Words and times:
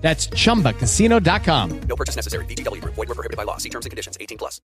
That's 0.00 0.28
chumbacasino.com. 0.28 1.80
No 1.86 1.94
purchase 1.94 2.16
necessary. 2.16 2.44
VGW 2.46 2.80
Group. 2.80 2.94
Void 2.94 3.08
were 3.08 3.14
prohibited 3.14 3.36
by 3.36 3.44
law. 3.44 3.58
See 3.58 3.68
terms 3.68 3.86
and 3.86 3.90
conditions. 3.90 4.16
18 4.18 4.36
plus. 4.36 4.60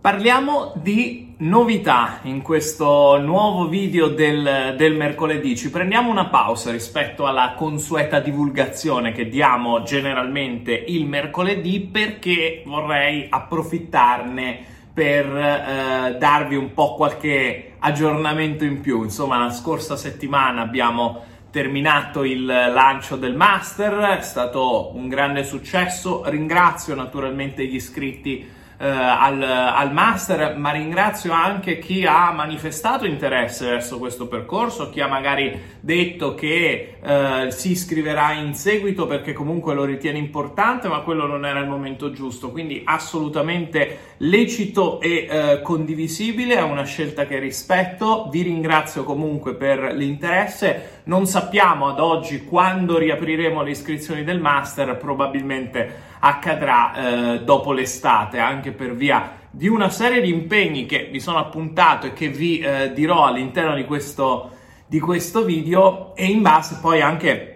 Parliamo 0.00 0.72
di 0.76 1.34
novità 1.38 2.20
in 2.22 2.40
questo 2.40 3.18
nuovo 3.18 3.68
video 3.68 4.08
del, 4.08 4.74
del, 4.76 4.94
mercoledì. 4.94 5.56
Ci 5.56 5.70
prendiamo 5.70 6.10
una 6.10 6.28
pausa 6.28 6.70
rispetto 6.70 7.26
alla 7.26 7.54
consueta 7.56 8.20
divulgazione 8.20 9.12
che 9.12 9.28
diamo 9.28 9.82
generalmente 9.82 10.72
il 10.72 11.04
mercoledì 11.04 11.80
perché 11.80 12.62
vorrei 12.64 13.26
approfittarne 13.28 14.76
per 14.98 15.26
eh, 15.26 16.16
darvi 16.18 16.56
un 16.56 16.74
po' 16.74 16.96
qualche 16.96 17.74
aggiornamento 17.78 18.64
in 18.64 18.80
più. 18.80 19.04
Insomma, 19.04 19.38
la 19.38 19.52
scorsa 19.52 19.94
settimana 19.94 20.60
abbiamo 20.60 21.22
terminato 21.52 22.24
il 22.24 22.44
lancio 22.44 23.14
del 23.14 23.36
master, 23.36 24.18
è 24.18 24.22
stato 24.22 24.90
un 24.96 25.06
grande 25.06 25.44
successo. 25.44 26.22
Ringrazio 26.26 26.96
naturalmente 26.96 27.64
gli 27.64 27.76
iscritti 27.76 28.44
eh, 28.80 28.86
al, 28.86 29.42
al, 29.42 29.92
master, 29.92 30.56
ma 30.56 30.70
ringrazio 30.70 31.32
anche 31.32 31.80
chi 31.80 32.06
ha 32.06 32.30
manifestato 32.30 33.06
interesse 33.06 33.68
verso 33.68 33.98
questo 33.98 34.28
percorso, 34.28 34.88
chi 34.88 35.00
ha 35.00 35.08
magari 35.08 35.60
detto 35.80 36.34
che 36.36 36.94
eh, 37.02 37.50
si 37.50 37.72
iscriverà 37.72 38.34
in 38.34 38.54
seguito 38.54 39.06
perché 39.08 39.32
comunque 39.32 39.74
lo 39.74 39.84
ritiene 39.84 40.18
importante, 40.18 40.86
ma 40.86 41.00
quello 41.00 41.26
non 41.26 41.44
era 41.44 41.58
il 41.58 41.66
momento 41.66 42.12
giusto. 42.12 42.52
Quindi 42.52 42.82
assolutamente 42.84 44.14
lecito 44.18 45.00
e 45.00 45.26
eh, 45.28 45.60
condivisibile, 45.62 46.54
è 46.54 46.62
una 46.62 46.84
scelta 46.84 47.26
che 47.26 47.40
rispetto. 47.40 48.28
Vi 48.30 48.42
ringrazio 48.42 49.02
comunque 49.02 49.54
per 49.54 49.92
l'interesse. 49.94 51.00
Non 51.04 51.26
sappiamo 51.26 51.88
ad 51.88 51.98
oggi 51.98 52.44
quando 52.44 52.96
riapriremo 52.96 53.62
le 53.62 53.70
iscrizioni 53.70 54.22
del 54.22 54.40
master, 54.40 54.96
probabilmente 54.96 56.07
accadrà 56.20 56.94
eh, 56.94 57.44
dopo 57.44 57.72
l'estate, 57.72 58.38
anche 58.38 58.72
per 58.72 58.94
via 58.94 59.36
di 59.50 59.68
una 59.68 59.88
serie 59.88 60.20
di 60.20 60.28
impegni 60.28 60.86
che 60.86 61.08
mi 61.10 61.20
sono 61.20 61.38
appuntato 61.38 62.06
e 62.06 62.12
che 62.12 62.28
vi 62.28 62.58
eh, 62.60 62.92
dirò 62.92 63.24
all'interno 63.24 63.74
di 63.74 63.84
questo, 63.84 64.50
di 64.86 65.00
questo 65.00 65.44
video 65.44 66.14
e 66.14 66.26
in 66.26 66.42
base 66.42 66.78
poi 66.80 67.00
anche 67.00 67.54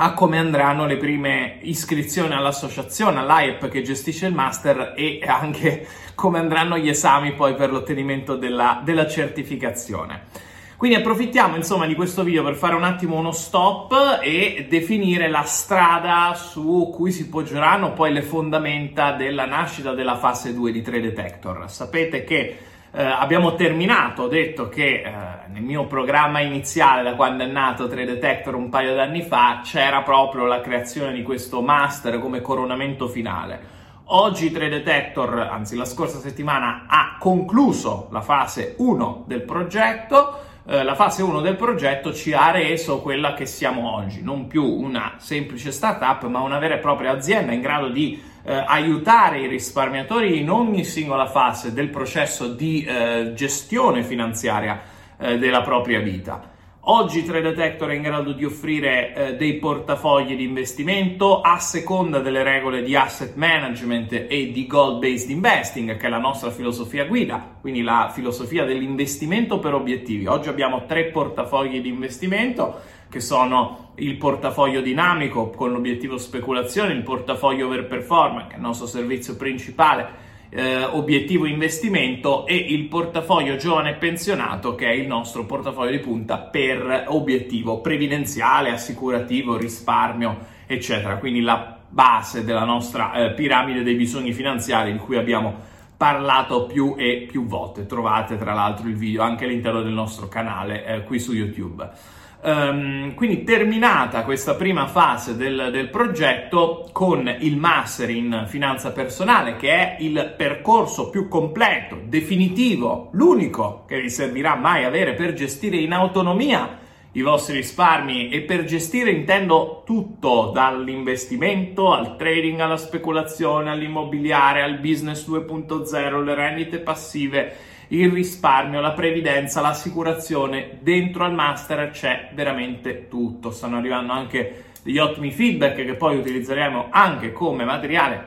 a 0.00 0.12
come 0.12 0.38
andranno 0.38 0.86
le 0.86 0.96
prime 0.96 1.58
iscrizioni 1.62 2.32
all'associazione, 2.32 3.18
all'AIEP 3.18 3.68
che 3.68 3.82
gestisce 3.82 4.26
il 4.26 4.34
master 4.34 4.92
e 4.96 5.20
anche 5.26 5.86
come 6.14 6.38
andranno 6.38 6.78
gli 6.78 6.88
esami 6.88 7.32
poi 7.32 7.54
per 7.54 7.72
l'ottenimento 7.72 8.36
della, 8.36 8.80
della 8.84 9.08
certificazione. 9.08 10.46
Quindi 10.78 10.96
approfittiamo 10.96 11.56
insomma 11.56 11.86
di 11.86 11.96
questo 11.96 12.22
video 12.22 12.44
per 12.44 12.54
fare 12.54 12.76
un 12.76 12.84
attimo 12.84 13.16
uno 13.16 13.32
stop 13.32 14.20
e 14.22 14.68
definire 14.70 15.28
la 15.28 15.42
strada 15.42 16.34
su 16.36 16.92
cui 16.94 17.10
si 17.10 17.28
poggeranno 17.28 17.94
poi 17.94 18.12
le 18.12 18.22
fondamenta 18.22 19.10
della 19.10 19.44
nascita 19.44 19.92
della 19.92 20.14
fase 20.14 20.54
2 20.54 20.70
di 20.70 20.80
3 20.80 21.00
Detector. 21.00 21.68
Sapete 21.68 22.22
che 22.22 22.58
eh, 22.92 23.02
abbiamo 23.02 23.56
terminato, 23.56 24.22
ho 24.22 24.28
detto 24.28 24.68
che 24.68 25.02
eh, 25.04 25.12
nel 25.48 25.62
mio 25.62 25.86
programma 25.86 26.38
iniziale 26.38 27.02
da 27.02 27.16
quando 27.16 27.42
è 27.42 27.48
nato 27.48 27.88
3 27.88 28.04
Detector 28.04 28.54
un 28.54 28.68
paio 28.68 28.94
d'anni 28.94 29.22
fa 29.22 29.62
c'era 29.64 30.02
proprio 30.02 30.44
la 30.44 30.60
creazione 30.60 31.12
di 31.12 31.24
questo 31.24 31.60
master 31.60 32.20
come 32.20 32.40
coronamento 32.40 33.08
finale. 33.08 33.76
Oggi 34.10 34.52
3 34.52 34.68
Detector, 34.68 35.40
anzi 35.40 35.74
la 35.74 35.84
scorsa 35.84 36.20
settimana, 36.20 36.84
ha 36.86 37.16
concluso 37.18 38.06
la 38.12 38.20
fase 38.20 38.76
1 38.78 39.24
del 39.26 39.42
progetto 39.42 40.46
eh, 40.70 40.82
la 40.82 40.94
fase 40.94 41.22
1 41.22 41.40
del 41.40 41.56
progetto 41.56 42.12
ci 42.12 42.34
ha 42.34 42.50
reso 42.50 43.00
quella 43.00 43.32
che 43.32 43.46
siamo 43.46 43.94
oggi, 43.94 44.22
non 44.22 44.46
più 44.46 44.62
una 44.62 45.14
semplice 45.16 45.72
startup, 45.72 46.28
ma 46.28 46.40
una 46.40 46.58
vera 46.58 46.74
e 46.74 46.78
propria 46.78 47.12
azienda 47.12 47.52
in 47.52 47.62
grado 47.62 47.88
di 47.88 48.20
eh, 48.44 48.52
aiutare 48.52 49.40
i 49.40 49.46
risparmiatori 49.46 50.38
in 50.38 50.50
ogni 50.50 50.84
singola 50.84 51.26
fase 51.26 51.72
del 51.72 51.88
processo 51.88 52.48
di 52.48 52.84
eh, 52.84 53.32
gestione 53.34 54.02
finanziaria 54.02 54.82
eh, 55.16 55.38
della 55.38 55.62
propria 55.62 56.00
vita. 56.00 56.56
Oggi 56.90 57.22
Trade 57.22 57.50
Detector 57.50 57.90
è 57.90 57.94
in 57.96 58.00
grado 58.00 58.32
di 58.32 58.46
offrire 58.46 59.12
eh, 59.12 59.36
dei 59.36 59.58
portafogli 59.58 60.34
di 60.34 60.44
investimento 60.44 61.42
a 61.42 61.58
seconda 61.58 62.20
delle 62.20 62.42
regole 62.42 62.82
di 62.82 62.96
asset 62.96 63.34
management 63.34 64.24
e 64.26 64.50
di 64.52 64.66
goal 64.66 64.98
based 64.98 65.28
investing, 65.28 65.98
che 65.98 66.06
è 66.06 66.08
la 66.08 66.16
nostra 66.16 66.50
filosofia 66.50 67.04
guida, 67.04 67.56
quindi 67.60 67.82
la 67.82 68.10
filosofia 68.10 68.64
dell'investimento 68.64 69.58
per 69.58 69.74
obiettivi. 69.74 70.26
Oggi 70.26 70.48
abbiamo 70.48 70.86
tre 70.86 71.10
portafogli 71.10 71.82
di 71.82 71.90
investimento 71.90 72.80
che 73.10 73.20
sono 73.20 73.92
il 73.96 74.16
portafoglio 74.16 74.80
dinamico 74.80 75.50
con 75.50 75.72
l'obiettivo 75.72 76.16
speculazione, 76.16 76.94
il 76.94 77.02
portafoglio 77.02 77.66
overperformance, 77.66 78.46
che 78.46 78.54
è 78.54 78.56
il 78.56 78.62
nostro 78.62 78.86
servizio 78.86 79.36
principale 79.36 80.27
eh, 80.50 80.84
obiettivo 80.84 81.46
investimento 81.46 82.46
e 82.46 82.54
il 82.56 82.84
portafoglio 82.84 83.56
giovane 83.56 83.94
pensionato 83.94 84.74
che 84.74 84.86
è 84.86 84.92
il 84.92 85.06
nostro 85.06 85.44
portafoglio 85.44 85.90
di 85.90 85.98
punta 85.98 86.38
per 86.38 87.04
obiettivo 87.08 87.80
previdenziale, 87.80 88.70
assicurativo, 88.70 89.56
risparmio, 89.56 90.38
eccetera. 90.66 91.16
Quindi 91.16 91.40
la 91.40 91.76
base 91.88 92.44
della 92.44 92.64
nostra 92.64 93.12
eh, 93.12 93.32
piramide 93.32 93.82
dei 93.82 93.94
bisogni 93.94 94.32
finanziari 94.32 94.92
di 94.92 94.98
cui 94.98 95.16
abbiamo 95.16 95.76
parlato 95.96 96.66
più 96.66 96.94
e 96.96 97.26
più 97.28 97.46
volte. 97.46 97.86
Trovate 97.86 98.36
tra 98.38 98.54
l'altro 98.54 98.88
il 98.88 98.96
video 98.96 99.22
anche 99.22 99.44
all'interno 99.44 99.82
del 99.82 99.92
nostro 99.92 100.28
canale 100.28 100.84
eh, 100.84 101.02
qui 101.02 101.18
su 101.18 101.32
YouTube. 101.32 102.16
Um, 102.40 103.14
quindi 103.14 103.42
terminata 103.42 104.22
questa 104.22 104.54
prima 104.54 104.86
fase 104.86 105.36
del, 105.36 105.70
del, 105.72 105.88
progetto 105.88 106.88
con 106.92 107.28
il 107.40 107.56
master 107.56 108.10
in 108.10 108.44
finanza 108.46 108.92
personale 108.92 109.56
che 109.56 109.70
è 109.70 109.96
il 109.98 110.34
percorso 110.36 111.10
più 111.10 111.26
completo, 111.26 111.98
definitivo, 112.04 113.08
l'unico 113.12 113.82
che 113.88 114.00
vi 114.00 114.08
servirà 114.08 114.54
mai 114.54 114.84
avere 114.84 115.14
per 115.14 115.32
gestire 115.32 115.78
in 115.78 115.92
autonomia 115.92 116.78
i 117.12 117.22
vostri 117.22 117.56
risparmi. 117.56 118.28
E 118.28 118.42
per 118.42 118.62
gestire 118.64 119.10
intendo 119.10 119.82
tutto 119.84 120.52
dall'investimento 120.54 121.92
al 121.92 122.16
trading 122.16 122.60
alla 122.60 122.76
speculazione 122.76 123.70
all'immobiliare 123.70 124.62
al 124.62 124.78
business 124.78 125.28
2.0 125.28 126.22
le 126.22 126.34
rendite 126.36 126.78
passive 126.78 127.56
il 127.88 128.10
risparmio, 128.10 128.80
la 128.80 128.92
previdenza, 128.92 129.60
l'assicurazione, 129.60 130.78
dentro 130.80 131.24
al 131.24 131.34
master 131.34 131.90
c'è 131.90 132.30
veramente 132.34 133.08
tutto. 133.08 133.50
Stanno 133.50 133.78
arrivando 133.78 134.12
anche 134.12 134.64
degli 134.82 134.98
ottimi 134.98 135.30
feedback 135.30 135.84
che 135.84 135.94
poi 135.94 136.18
utilizzeremo 136.18 136.88
anche 136.90 137.32
come 137.32 137.64
materiale 137.64 138.26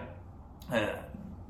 eh, 0.71 0.93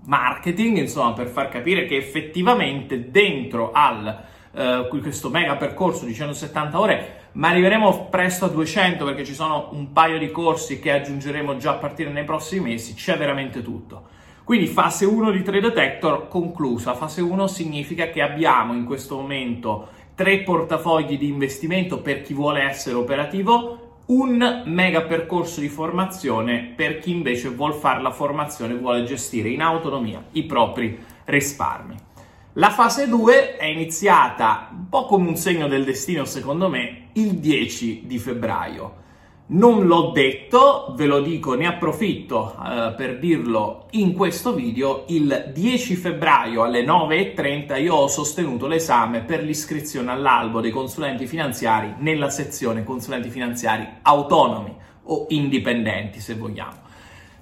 marketing, 0.05 0.77
insomma, 0.77 1.13
per 1.13 1.27
far 1.27 1.49
capire 1.49 1.85
che 1.85 1.95
effettivamente 1.95 3.11
dentro 3.11 3.71
al 3.71 4.23
eh, 4.53 4.87
questo 4.89 5.29
mega 5.29 5.55
percorso 5.55 6.05
di 6.05 6.13
170 6.13 6.79
ore 6.79 7.19
ma 7.33 7.49
arriveremo 7.49 8.07
presto 8.09 8.45
a 8.45 8.49
200 8.49 9.05
perché 9.05 9.23
ci 9.23 9.33
sono 9.33 9.69
un 9.71 9.93
paio 9.93 10.17
di 10.17 10.31
corsi 10.31 10.79
che 10.79 10.91
aggiungeremo 10.91 11.55
già 11.57 11.71
a 11.71 11.75
partire 11.75 12.09
nei 12.09 12.25
prossimi 12.25 12.71
mesi, 12.71 12.93
c'è 12.93 13.17
veramente 13.17 13.61
tutto. 13.61 14.10
Quindi 14.43 14.67
fase 14.67 15.05
1 15.05 15.31
di 15.31 15.43
Trade 15.43 15.61
Detector 15.61 16.27
conclusa. 16.27 16.93
Fase 16.93 17.21
1 17.21 17.47
significa 17.47 18.09
che 18.09 18.21
abbiamo 18.21 18.73
in 18.73 18.85
questo 18.85 19.15
momento 19.15 19.89
tre 20.15 20.39
portafogli 20.41 21.17
di 21.17 21.27
investimento 21.27 21.99
per 21.99 22.21
chi 22.21 22.33
vuole 22.33 22.61
essere 22.61 22.95
operativo, 22.95 23.99
un 24.07 24.63
mega 24.65 25.03
percorso 25.03 25.61
di 25.61 25.69
formazione 25.69 26.73
per 26.75 26.99
chi 26.99 27.11
invece 27.11 27.49
vuole 27.49 27.75
fare 27.75 28.01
la 28.01 28.11
formazione, 28.11 28.75
vuole 28.75 29.03
gestire 29.03 29.49
in 29.49 29.61
autonomia 29.61 30.23
i 30.31 30.43
propri 30.43 30.99
risparmi. 31.25 31.95
La 32.55 32.69
fase 32.69 33.07
2 33.07 33.55
è 33.55 33.65
iniziata 33.65 34.69
un 34.71 34.89
po' 34.89 35.05
come 35.05 35.29
un 35.29 35.37
segno 35.37 35.67
del 35.67 35.85
destino, 35.85 36.25
secondo 36.25 36.67
me, 36.67 37.09
il 37.13 37.35
10 37.35 38.05
di 38.05 38.19
febbraio. 38.19 38.95
Non 39.53 39.85
l'ho 39.85 40.11
detto, 40.11 40.93
ve 40.95 41.07
lo 41.07 41.19
dico, 41.19 41.55
ne 41.55 41.67
approfitto 41.67 42.55
eh, 42.55 42.93
per 42.95 43.19
dirlo 43.19 43.87
in 43.91 44.13
questo 44.13 44.53
video. 44.53 45.03
Il 45.07 45.51
10 45.53 45.95
febbraio 45.95 46.63
alle 46.63 46.85
9.30 46.85 47.81
io 47.81 47.95
ho 47.95 48.07
sostenuto 48.07 48.67
l'esame 48.67 49.23
per 49.23 49.43
l'iscrizione 49.43 50.09
all'albo 50.09 50.61
dei 50.61 50.71
consulenti 50.71 51.27
finanziari 51.27 51.95
nella 51.97 52.29
sezione 52.29 52.85
consulenti 52.85 53.29
finanziari 53.29 53.85
autonomi 54.03 54.73
o 55.03 55.25
indipendenti, 55.27 56.21
se 56.21 56.35
vogliamo. 56.35 56.80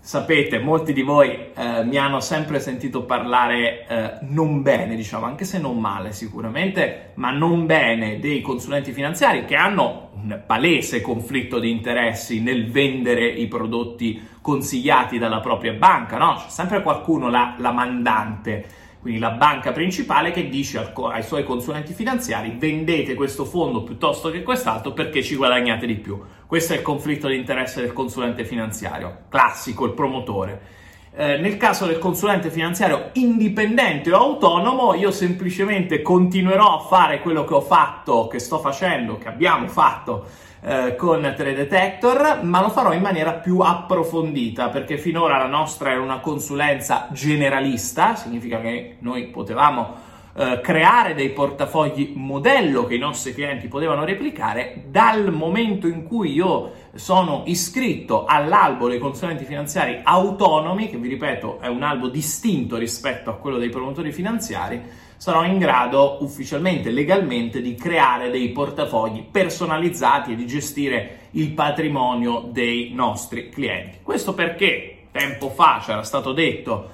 Sapete, 0.09 0.57
molti 0.57 0.91
di 0.91 1.03
voi 1.03 1.29
eh, 1.56 1.83
mi 1.83 1.97
hanno 1.97 2.19
sempre 2.19 2.59
sentito 2.59 3.03
parlare 3.03 3.85
eh, 3.85 4.17
non 4.21 4.63
bene, 4.63 4.95
diciamo, 4.95 5.27
anche 5.27 5.45
se 5.45 5.59
non 5.59 5.77
male 5.79 6.13
sicuramente, 6.13 7.11
ma 7.17 7.29
non 7.29 7.67
bene 7.67 8.17
dei 8.17 8.41
consulenti 8.41 8.91
finanziari 8.91 9.45
che 9.45 9.53
hanno 9.53 10.09
un 10.15 10.41
palese 10.47 11.01
conflitto 11.01 11.59
di 11.59 11.69
interessi 11.69 12.41
nel 12.41 12.71
vendere 12.71 13.27
i 13.27 13.45
prodotti 13.47 14.19
consigliati 14.41 15.19
dalla 15.19 15.41
propria 15.41 15.73
banca, 15.73 16.17
no? 16.17 16.38
C'è 16.38 16.50
sempre 16.50 16.81
qualcuno, 16.81 17.29
la, 17.29 17.53
la 17.59 17.71
mandante, 17.71 18.65
quindi 19.01 19.19
la 19.19 19.31
banca 19.31 19.71
principale, 19.71 20.31
che 20.31 20.49
dice 20.49 20.77
al, 20.77 20.91
ai 21.11 21.23
suoi 21.23 21.43
consulenti 21.43 21.93
finanziari 21.93 22.55
vendete 22.57 23.13
questo 23.13 23.45
fondo 23.45 23.83
piuttosto 23.83 24.29
che 24.29 24.43
quest'altro 24.43 24.91
perché 24.91 25.23
ci 25.23 25.35
guadagnate 25.35 25.85
di 25.85 25.95
più. 25.95 26.21
Questo 26.45 26.73
è 26.73 26.77
il 26.77 26.81
conflitto 26.81 27.27
di 27.27 27.37
interesse 27.37 27.81
del 27.81 27.93
consulente 27.93 28.43
finanziario, 28.43 29.25
classico, 29.29 29.85
il 29.85 29.93
promotore. 29.93 30.77
Eh, 31.15 31.37
nel 31.37 31.57
caso 31.57 31.85
del 31.85 31.97
consulente 31.97 32.49
finanziario 32.51 33.09
indipendente 33.13 34.11
o 34.11 34.17
autonomo, 34.17 34.93
io 34.93 35.11
semplicemente 35.11 36.01
continuerò 36.01 36.77
a 36.77 36.87
fare 36.87 37.21
quello 37.21 37.45
che 37.45 37.53
ho 37.53 37.61
fatto, 37.61 38.27
che 38.27 38.39
sto 38.39 38.59
facendo, 38.59 39.17
che 39.17 39.27
abbiamo 39.27 39.67
fatto 39.67 40.25
eh, 40.61 40.95
con 40.95 41.21
Trade 41.21 41.53
Detector, 41.53 42.39
ma 42.44 42.61
lo 42.61 42.69
farò 42.69 42.94
in 42.94 43.01
maniera 43.01 43.33
più 43.33 43.59
approfondita 43.59 44.69
perché 44.69 44.97
finora 44.97 45.38
la 45.38 45.47
nostra 45.47 45.91
era 45.91 46.01
una 46.01 46.19
consulenza 46.19 47.07
generalista, 47.11 48.15
significa 48.15 48.59
che 48.59 48.97
noi 49.00 49.27
potevamo 49.27 50.07
eh, 50.39 50.61
creare 50.61 51.15
dei 51.15 51.31
portafogli 51.31 52.13
modello 52.15 52.85
che 52.85 52.95
i 52.95 53.00
nostri 53.00 53.33
clienti 53.33 53.67
potevano 53.67 54.06
replicare. 54.06 54.83
Dal 54.88 55.33
momento 55.33 55.88
in 55.88 56.03
cui 56.03 56.31
io 56.31 56.71
sono 56.95 57.44
iscritto 57.45 58.25
all'albo 58.25 58.88
dei 58.88 59.00
consulenti 59.00 59.44
finanziari 59.44 60.00
autonomi, 60.03 60.89
che 60.89 60.97
vi 60.97 61.09
ripeto 61.09 61.59
è 61.59 61.67
un 61.67 61.83
albo 61.83 62.07
distinto 62.07 62.77
rispetto 62.77 63.29
a 63.29 63.35
quello 63.35 63.57
dei 63.57 63.69
promotori 63.69 64.11
finanziari, 64.11 64.81
sarò 65.19 65.44
in 65.44 65.57
grado 65.57 66.19
ufficialmente, 66.21 66.92
legalmente, 66.92 67.62
di 67.62 67.75
creare 67.75 68.30
dei 68.30 68.50
portafogli 68.50 69.21
personalizzati 69.30 70.31
e 70.31 70.36
di 70.36 70.48
gestire 70.48 71.27
il 71.31 71.51
patrimonio 71.51 72.48
dei 72.50 72.92
nostri 72.94 73.50
clienti. 73.50 73.98
Questo 74.01 74.33
perché 74.33 75.07
tempo 75.12 75.50
fa 75.50 75.81
c'era 75.83 76.04
stato 76.04 76.31
detto 76.31 76.89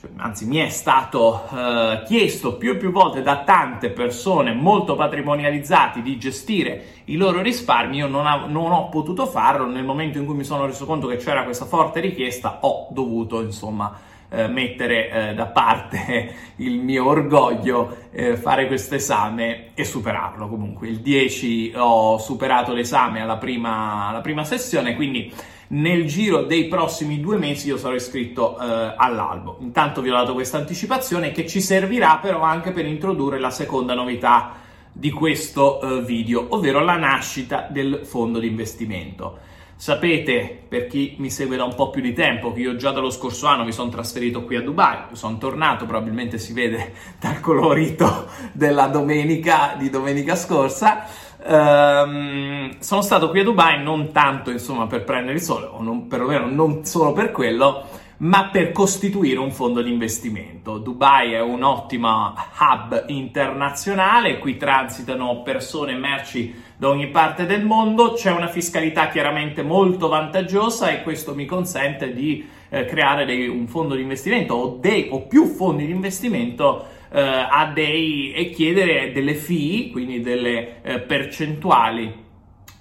cioè, 0.00 0.10
anzi 0.16 0.46
mi 0.46 0.56
è 0.58 0.70
stato 0.70 1.42
eh, 1.52 2.04
chiesto 2.06 2.56
più 2.56 2.70
e 2.70 2.76
più 2.76 2.90
volte 2.90 3.20
da 3.20 3.42
tante 3.42 3.90
persone 3.90 4.54
molto 4.54 4.94
patrimonializzate 4.94 6.00
di 6.00 6.16
gestire 6.18 6.84
i 7.06 7.16
loro 7.16 7.42
risparmi, 7.42 7.98
io 7.98 8.06
non, 8.06 8.26
ha, 8.26 8.46
non, 8.46 8.72
ho 8.72 8.88
potuto 8.88 9.26
farlo, 9.26 9.66
nel 9.66 9.84
momento 9.84 10.16
in 10.16 10.24
cui 10.24 10.36
mi 10.36 10.44
sono 10.44 10.64
reso 10.64 10.86
conto 10.86 11.06
che 11.06 11.16
c'era 11.16 11.44
questa 11.44 11.66
forte 11.66 12.00
richiesta 12.00 12.60
ho 12.62 12.86
dovuto 12.92 13.42
insomma 13.42 13.92
eh, 14.30 14.46
mettere 14.48 15.10
eh, 15.30 15.34
da 15.34 15.46
parte 15.46 16.34
il 16.56 16.78
mio 16.80 17.06
orgoglio, 17.06 17.96
eh, 18.10 18.36
fare 18.36 18.66
questo 18.66 18.94
esame 18.94 19.68
e 19.74 19.84
superarlo. 19.84 20.48
Comunque 20.48 20.88
il 20.88 21.00
10 21.00 21.72
ho 21.76 22.18
superato 22.18 22.72
l'esame 22.72 23.20
alla 23.20 23.36
prima, 23.36 24.08
alla 24.08 24.20
prima 24.20 24.44
sessione, 24.44 24.94
quindi 24.94 25.32
nel 25.68 26.06
giro 26.06 26.42
dei 26.42 26.66
prossimi 26.66 27.20
due 27.20 27.36
mesi 27.36 27.68
io 27.68 27.76
sarò 27.76 27.94
iscritto 27.94 28.58
eh, 28.58 28.94
all'albo. 28.96 29.58
Intanto 29.60 30.00
vi 30.00 30.10
ho 30.10 30.14
dato 30.14 30.32
questa 30.32 30.58
anticipazione 30.58 31.30
che 31.30 31.46
ci 31.46 31.60
servirà 31.60 32.18
però 32.22 32.40
anche 32.40 32.72
per 32.72 32.86
introdurre 32.86 33.38
la 33.38 33.50
seconda 33.50 33.94
novità 33.94 34.52
di 34.92 35.10
questo 35.10 35.80
eh, 35.80 36.02
video, 36.02 36.46
ovvero 36.50 36.80
la 36.80 36.96
nascita 36.96 37.66
del 37.70 38.00
fondo 38.04 38.38
di 38.38 38.46
investimento. 38.46 39.38
Sapete, 39.80 40.64
per 40.68 40.88
chi 40.88 41.14
mi 41.18 41.30
segue 41.30 41.56
da 41.56 41.62
un 41.62 41.76
po' 41.76 41.90
più 41.90 42.02
di 42.02 42.12
tempo, 42.12 42.52
che 42.52 42.58
io 42.58 42.74
già 42.74 42.90
dallo 42.90 43.10
scorso 43.10 43.46
anno 43.46 43.62
mi 43.62 43.70
sono 43.70 43.90
trasferito 43.90 44.42
qui 44.42 44.56
a 44.56 44.60
Dubai, 44.60 44.98
sono 45.12 45.38
tornato, 45.38 45.86
probabilmente 45.86 46.36
si 46.36 46.52
vede 46.52 46.94
dal 47.20 47.38
colorito 47.38 48.26
della 48.52 48.88
domenica, 48.88 49.76
di 49.78 49.88
domenica 49.88 50.34
scorsa. 50.34 51.04
Um, 51.46 52.76
sono 52.80 53.02
stato 53.02 53.30
qui 53.30 53.38
a 53.38 53.44
Dubai 53.44 53.80
non 53.80 54.10
tanto 54.10 54.50
insomma 54.50 54.88
per 54.88 55.04
prendere 55.04 55.36
il 55.36 55.42
sole, 55.42 55.66
o 55.66 55.80
non, 55.80 56.08
perlomeno 56.08 56.48
non 56.50 56.84
solo 56.84 57.12
per 57.12 57.30
quello, 57.30 57.84
ma 58.16 58.48
per 58.48 58.72
costituire 58.72 59.38
un 59.38 59.52
fondo 59.52 59.80
di 59.80 59.92
investimento. 59.92 60.78
Dubai 60.78 61.34
è 61.34 61.40
un 61.40 61.62
ottimo 61.62 62.34
hub 62.58 63.04
internazionale, 63.06 64.40
qui 64.40 64.56
transitano 64.56 65.42
persone 65.42 65.92
e 65.92 65.96
merci 65.96 66.66
da 66.78 66.88
ogni 66.88 67.08
parte 67.08 67.44
del 67.44 67.64
mondo, 67.64 68.12
c'è 68.12 68.30
una 68.30 68.46
fiscalità 68.46 69.08
chiaramente 69.08 69.64
molto 69.64 70.06
vantaggiosa 70.06 70.90
e 70.90 71.02
questo 71.02 71.34
mi 71.34 71.44
consente 71.44 72.12
di 72.12 72.48
eh, 72.68 72.84
creare 72.84 73.24
dei, 73.24 73.48
un 73.48 73.66
fondo 73.66 73.96
di 73.96 74.02
investimento 74.02 74.54
o, 74.54 74.78
dei, 74.80 75.08
o 75.10 75.22
più 75.22 75.46
fondi 75.46 75.86
di 75.86 75.90
investimento 75.90 76.86
eh, 77.10 77.46
dei, 77.74 78.32
e 78.32 78.50
chiedere 78.50 79.10
delle 79.10 79.34
fee, 79.34 79.90
quindi 79.90 80.20
delle 80.20 80.80
eh, 80.82 81.00
percentuali 81.00 82.26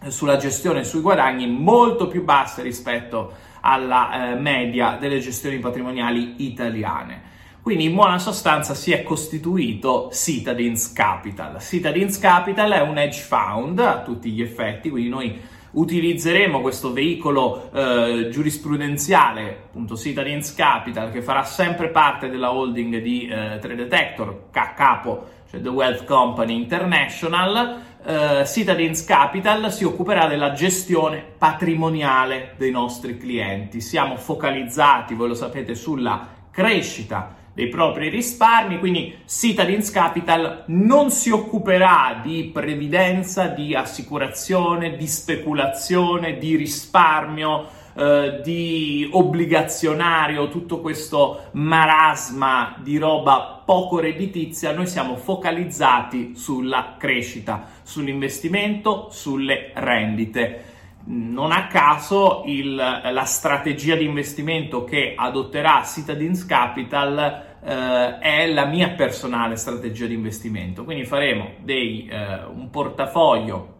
sulla 0.09 0.37
gestione 0.37 0.81
e 0.81 0.83
sui 0.83 1.01
guadagni 1.01 1.47
molto 1.47 2.07
più 2.07 2.23
basse 2.23 2.61
rispetto 2.61 3.33
alla 3.61 4.29
eh, 4.29 4.35
media 4.35 4.97
delle 4.99 5.17
gestioni 5.17 5.57
patrimoniali 5.57 6.35
italiane. 6.45 7.35
Quindi 7.67 7.83
in 7.83 7.95
buona 7.95 8.17
sostanza 8.17 8.73
si 8.73 8.93
è 8.93 9.03
costituito 9.03 10.09
Citadins 10.13 10.93
Capital. 10.93 11.59
Citadins 11.59 12.17
Capital 12.17 12.71
è 12.71 12.79
un 12.79 12.97
hedge 12.97 13.19
fund 13.19 13.77
a 13.79 14.03
tutti 14.03 14.29
gli 14.31 14.41
effetti, 14.41 14.89
quindi 14.89 15.09
noi 15.09 15.37
utilizzeremo 15.71 16.61
questo 16.61 16.93
veicolo 16.93 17.69
eh, 17.73 18.29
giurisprudenziale, 18.31 19.63
appunto 19.65 19.97
Citadins 19.97 20.55
Capital, 20.55 21.11
che 21.11 21.21
farà 21.21 21.43
sempre 21.43 21.89
parte 21.89 22.29
della 22.29 22.53
holding 22.53 23.01
di 23.01 23.27
eh, 23.27 23.59
Trade 23.59 23.75
Detector, 23.75 24.43
a 24.53 24.71
capo, 24.71 25.27
cioè 25.51 25.59
The 25.59 25.67
Wealth 25.67 26.05
Company 26.05 26.55
International, 26.55 27.81
eh, 28.01 28.43
Citadins 28.45 29.03
Capital 29.03 29.73
si 29.73 29.83
occuperà 29.83 30.27
della 30.27 30.53
gestione 30.53 31.21
patrimoniale 31.37 32.53
dei 32.55 32.71
nostri 32.71 33.17
clienti. 33.17 33.81
Siamo 33.81 34.15
focalizzati, 34.15 35.15
voi 35.15 35.27
lo 35.27 35.35
sapete, 35.35 35.75
sulla 35.75 36.29
crescita 36.49 37.36
dei 37.57 37.69
propri 37.69 38.09
risparmi, 38.09 38.77
quindi 38.77 39.17
Citadins 39.25 39.89
Capital 39.89 40.65
non 40.67 41.09
si 41.09 41.31
occuperà 41.31 42.21
di 42.23 42.51
previdenza, 42.53 43.47
di 43.47 43.73
assicurazione, 43.73 44.95
di 44.95 45.07
speculazione, 45.07 46.37
di 46.37 46.55
risparmio, 46.55 47.67
eh, 47.95 48.41
di 48.43 49.09
obbligazionario, 49.11 50.49
tutto 50.49 50.81
questo 50.81 51.45
marasma 51.53 52.75
di 52.77 52.99
roba 52.99 53.63
poco 53.65 53.99
redditizia, 53.99 54.71
noi 54.71 54.85
siamo 54.85 55.15
focalizzati 55.15 56.35
sulla 56.35 56.93
crescita, 56.99 57.69
sull'investimento, 57.81 59.07
sulle 59.09 59.71
rendite. 59.73 60.75
Non 61.05 61.51
a 61.51 61.65
caso 61.67 62.43
il, 62.45 62.75
la 62.75 63.23
strategia 63.23 63.95
di 63.95 64.03
investimento 64.03 64.83
che 64.83 65.13
adotterà 65.15 65.81
Citadins 65.85 66.45
Capital 66.45 67.46
eh, 67.67 68.19
è 68.19 68.47
la 68.47 68.65
mia 68.65 68.91
personale 68.91 69.57
strategia 69.57 70.05
di 70.05 70.13
investimento. 70.13 70.85
Quindi 70.85 71.03
faremo 71.03 71.55
dei, 71.59 72.07
eh, 72.09 72.45
un 72.45 72.69
portafoglio 72.69 73.75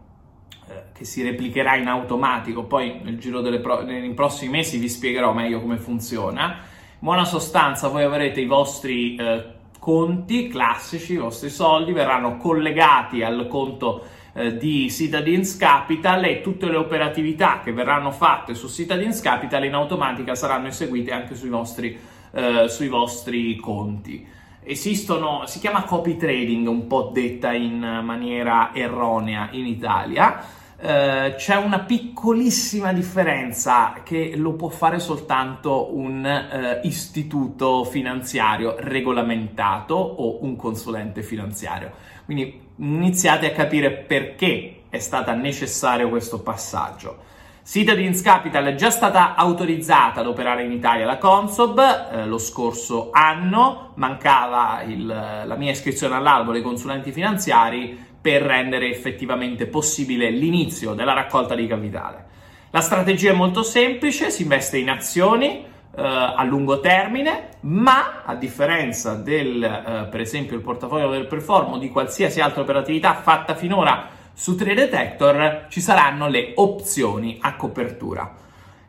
eh, 0.67 0.83
che 0.93 1.05
si 1.05 1.23
replicherà 1.23 1.77
in 1.77 1.87
automatico, 1.87 2.65
poi 2.65 2.99
nel 3.01 3.17
giro 3.17 3.39
dei 3.39 3.61
pro- 3.61 3.83
nei 3.83 4.13
prossimi 4.13 4.51
mesi 4.51 4.77
vi 4.77 4.89
spiegherò 4.89 5.31
meglio 5.31 5.61
come 5.61 5.77
funziona. 5.77 6.45
In 6.47 6.99
buona 6.99 7.23
sostanza 7.23 7.87
voi 7.87 8.03
avrete 8.03 8.41
i 8.41 8.45
vostri 8.45 9.15
eh, 9.15 9.55
conti 9.79 10.49
classici, 10.49 11.13
i 11.13 11.17
vostri 11.17 11.49
soldi 11.49 11.93
verranno 11.93 12.35
collegati 12.35 13.23
al 13.23 13.47
conto 13.47 14.05
eh, 14.33 14.57
di 14.57 14.91
Citadins 14.91 15.55
Capital 15.55 16.25
e 16.25 16.41
tutte 16.41 16.67
le 16.67 16.75
operatività 16.75 17.61
che 17.63 17.71
verranno 17.71 18.11
fatte 18.11 18.53
su 18.53 18.67
Citadins 18.67 19.21
Capital 19.21 19.63
in 19.63 19.75
automatica 19.75 20.35
saranno 20.35 20.67
eseguite 20.67 21.13
anche 21.13 21.35
sui 21.35 21.47
vostri, 21.47 21.97
eh, 22.31 22.67
sui 22.69 22.87
vostri 22.87 23.55
conti 23.57 24.35
esistono, 24.67 25.43
si 25.45 25.59
chiama 25.59 25.83
copy 25.83 26.17
trading, 26.17 26.67
un 26.67 26.87
po' 26.87 27.09
detta 27.13 27.53
in 27.53 27.79
maniera 28.03 28.71
erronea 28.73 29.49
in 29.51 29.65
Italia. 29.65 30.55
Uh, 30.79 31.33
c'è 31.35 31.55
una 31.55 31.79
piccolissima 31.79 32.93
differenza 32.93 34.01
che 34.03 34.35
lo 34.35 34.53
può 34.53 34.69
fare 34.69 34.99
soltanto 34.99 35.95
un 35.95 36.23
uh, 36.23 36.85
istituto 36.85 37.83
finanziario 37.83 38.75
regolamentato 38.77 39.95
o 39.95 40.43
un 40.43 40.55
consulente 40.55 41.23
finanziario. 41.23 41.93
Quindi 42.25 42.61
iniziate 42.75 43.47
a 43.47 43.55
capire 43.55 43.89
perché 43.89 44.81
è 44.89 44.99
stato 44.99 45.33
necessario 45.33 46.09
questo 46.09 46.41
passaggio. 46.41 47.23
Citadins 47.69 48.21
Capital 48.21 48.63
è 48.67 48.75
già 48.75 48.89
stata 48.89 49.35
autorizzata 49.35 50.21
ad 50.21 50.27
operare 50.27 50.63
in 50.63 50.71
Italia 50.71 51.05
la 51.05 51.17
Consob 51.17 51.77
eh, 52.13 52.25
lo 52.25 52.37
scorso 52.37 53.09
anno, 53.11 53.91
mancava 53.95 54.83
il, 54.83 55.05
la 55.05 55.55
mia 55.57 55.71
iscrizione 55.71 56.15
all'albo 56.15 56.53
dei 56.53 56.61
consulenti 56.61 57.11
finanziari 57.11 58.05
per 58.21 58.41
rendere 58.41 58.89
effettivamente 58.89 59.67
possibile 59.67 60.29
l'inizio 60.29 60.93
della 60.93 61.11
raccolta 61.11 61.55
di 61.55 61.67
capitale. 61.67 62.25
La 62.69 62.79
strategia 62.79 63.31
è 63.31 63.35
molto 63.35 63.63
semplice, 63.63 64.31
si 64.31 64.43
investe 64.43 64.77
in 64.77 64.89
azioni 64.89 65.57
eh, 65.57 66.01
a 66.01 66.41
lungo 66.45 66.79
termine, 66.79 67.49
ma 67.63 68.21
a 68.23 68.35
differenza 68.35 69.15
del, 69.15 69.61
eh, 69.61 70.07
per 70.09 70.21
esempio, 70.21 70.55
il 70.55 70.61
portafoglio 70.61 71.09
del 71.09 71.27
perform 71.27 71.73
o 71.73 71.77
di 71.77 71.89
qualsiasi 71.89 72.39
altra 72.39 72.61
operatività 72.61 73.13
fatta 73.15 73.55
finora 73.55 74.15
su 74.39 74.53
Trade 74.53 74.75
Detector 74.75 75.65
ci 75.67 75.81
saranno 75.81 76.27
le 76.27 76.51
opzioni 76.57 77.39
a 77.41 77.55
copertura. 77.55 78.35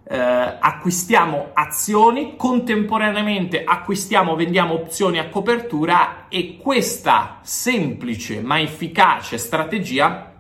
Eh, 0.05 0.15
acquistiamo 0.15 1.53
azioni, 1.55 2.37
contemporaneamente 2.37 3.65
acquistiamo, 3.65 4.37
vendiamo 4.37 4.75
opzioni 4.75 5.19
a 5.19 5.31
copertura 5.31 6.27
e 6.29 6.59
questa 6.59 7.39
semplice 7.41 8.43
ma 8.43 8.61
efficace 8.61 9.39
strategia 9.39 10.35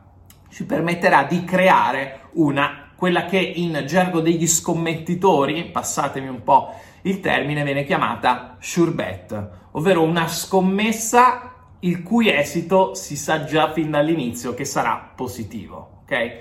ci 0.51 0.67
permetterà 0.67 1.23
di 1.23 1.43
creare 1.43 2.29
una, 2.33 2.91
quella 2.95 3.25
che 3.25 3.39
in 3.39 3.85
gergo 3.87 4.21
degli 4.21 4.47
scommettitori, 4.47 5.71
passatemi 5.71 6.29
un 6.29 6.43
po' 6.43 6.75
il 7.03 7.21
termine, 7.21 7.65
viene 7.65 7.85
chiamata 7.85 8.59
sure 8.61 8.91
bet, 8.91 9.49
ovvero 9.71 10.03
una 10.03 10.29
scommessa 10.29 11.55
il 11.81 12.03
cui 12.03 12.33
esito 12.33 12.95
si 12.95 13.17
sa 13.17 13.45
già 13.45 13.73
fin 13.73 13.91
dall'inizio 13.91 14.55
che 14.55 14.65
sarà 14.65 15.13
positivo, 15.15 16.01
ok? 16.03 16.37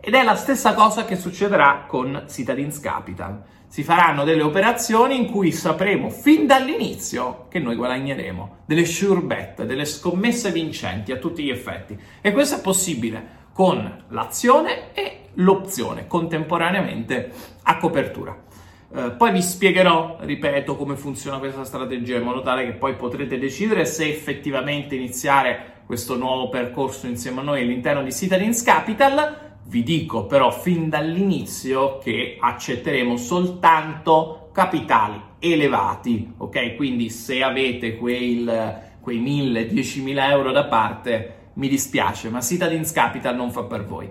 Ed 0.00 0.14
è 0.14 0.22
la 0.22 0.34
stessa 0.34 0.72
cosa 0.72 1.04
che 1.04 1.16
succederà 1.16 1.84
con 1.86 2.24
Citadins 2.28 2.80
Capital. 2.80 3.42
Si 3.68 3.82
faranno 3.82 4.24
delle 4.24 4.42
operazioni 4.42 5.16
in 5.16 5.30
cui 5.30 5.52
sapremo 5.52 6.08
fin 6.08 6.46
dall'inizio 6.46 7.46
che 7.48 7.58
noi 7.58 7.76
guadagneremo, 7.76 8.56
delle 8.64 8.86
sure 8.86 9.20
bet, 9.20 9.64
delle 9.64 9.84
scommesse 9.84 10.50
vincenti 10.50 11.12
a 11.12 11.18
tutti 11.18 11.44
gli 11.44 11.50
effetti. 11.50 11.98
E 12.20 12.32
questo 12.32 12.56
è 12.56 12.60
possibile 12.60 13.38
con 13.52 14.04
l'azione 14.08 14.94
e 14.94 15.28
l'opzione 15.34 16.06
contemporaneamente 16.06 17.30
a 17.64 17.76
copertura. 17.76 18.48
Eh, 18.92 19.12
poi 19.12 19.30
vi 19.30 19.40
spiegherò, 19.40 20.16
ripeto, 20.20 20.74
come 20.74 20.96
funziona 20.96 21.38
questa 21.38 21.62
strategia 21.62 22.16
in 22.16 22.24
modo 22.24 22.42
tale 22.42 22.64
che 22.64 22.72
poi 22.72 22.96
potrete 22.96 23.38
decidere 23.38 23.84
se 23.84 24.08
effettivamente 24.08 24.96
iniziare 24.96 25.82
questo 25.86 26.16
nuovo 26.16 26.48
percorso 26.48 27.06
insieme 27.06 27.40
a 27.40 27.44
noi 27.44 27.62
all'interno 27.62 28.02
di 28.02 28.12
Citadins 28.12 28.62
Capital. 28.62 29.58
Vi 29.64 29.84
dico 29.84 30.26
però 30.26 30.50
fin 30.50 30.88
dall'inizio 30.88 31.98
che 31.98 32.36
accetteremo 32.40 33.16
soltanto 33.16 34.50
capitali 34.52 35.20
elevati, 35.38 36.34
ok? 36.38 36.74
Quindi 36.74 37.10
se 37.10 37.44
avete 37.44 37.96
quel, 37.96 38.80
quei 39.00 39.22
1000-10.000 39.22 40.30
euro 40.30 40.50
da 40.50 40.64
parte, 40.64 41.34
mi 41.54 41.68
dispiace, 41.68 42.28
ma 42.28 42.40
Citadins 42.40 42.90
Capital 42.90 43.36
non 43.36 43.52
fa 43.52 43.62
per 43.62 43.84
voi. 43.84 44.10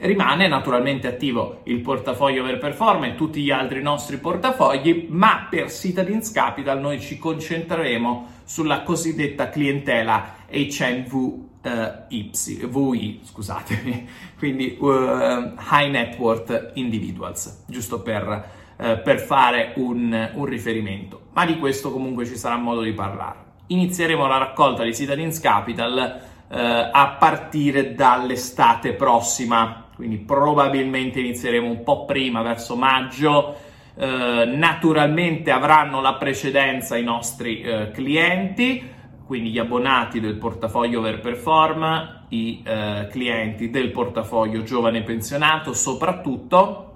Rimane 0.00 0.46
naturalmente 0.46 1.08
attivo 1.08 1.62
il 1.64 1.80
portafoglio 1.80 2.44
per 2.44 2.58
performance 2.58 3.14
e 3.14 3.16
tutti 3.16 3.42
gli 3.42 3.50
altri 3.50 3.82
nostri 3.82 4.18
portafogli, 4.18 5.08
ma 5.10 5.48
per 5.50 5.72
Citadins 5.72 6.30
Capital 6.30 6.78
noi 6.78 7.00
ci 7.00 7.18
concentreremo 7.18 8.26
sulla 8.44 8.82
cosiddetta 8.82 9.48
clientela 9.48 10.34
HNV 10.48 11.46
uh, 11.62 12.06
VI, 12.08 13.20
scusatemi, 13.24 14.08
quindi 14.38 14.76
uh, 14.78 15.54
High 15.68 15.90
Net 15.90 16.16
Worth 16.16 16.70
Individuals, 16.74 17.64
giusto 17.66 18.00
per, 18.00 18.50
uh, 18.76 19.02
per 19.02 19.18
fare 19.18 19.72
un, 19.76 20.30
un, 20.32 20.44
riferimento. 20.44 21.22
Ma 21.32 21.44
di 21.44 21.58
questo 21.58 21.90
comunque 21.90 22.24
ci 22.24 22.36
sarà 22.36 22.56
modo 22.56 22.82
di 22.82 22.92
parlare. 22.92 23.46
Inizieremo 23.66 24.28
la 24.28 24.38
raccolta 24.38 24.84
di 24.84 24.94
Citadins 24.94 25.40
Capital 25.40 26.36
a 26.50 27.16
partire 27.18 27.92
dall'estate 27.92 28.94
prossima, 28.94 29.87
quindi 29.98 30.18
probabilmente 30.18 31.18
inizieremo 31.18 31.68
un 31.68 31.82
po' 31.82 32.04
prima, 32.04 32.40
verso 32.40 32.76
maggio. 32.76 33.56
Eh, 33.96 34.44
naturalmente 34.46 35.50
avranno 35.50 36.00
la 36.00 36.14
precedenza 36.14 36.96
i 36.96 37.02
nostri 37.02 37.62
eh, 37.62 37.90
clienti, 37.90 38.80
quindi 39.26 39.50
gli 39.50 39.58
abbonati 39.58 40.20
del 40.20 40.36
portafoglio 40.36 41.00
Overperform, 41.00 42.26
i 42.28 42.62
eh, 42.64 43.08
clienti 43.10 43.70
del 43.70 43.90
portafoglio 43.90 44.62
giovane 44.62 45.02
pensionato 45.02 45.72
soprattutto 45.72 46.92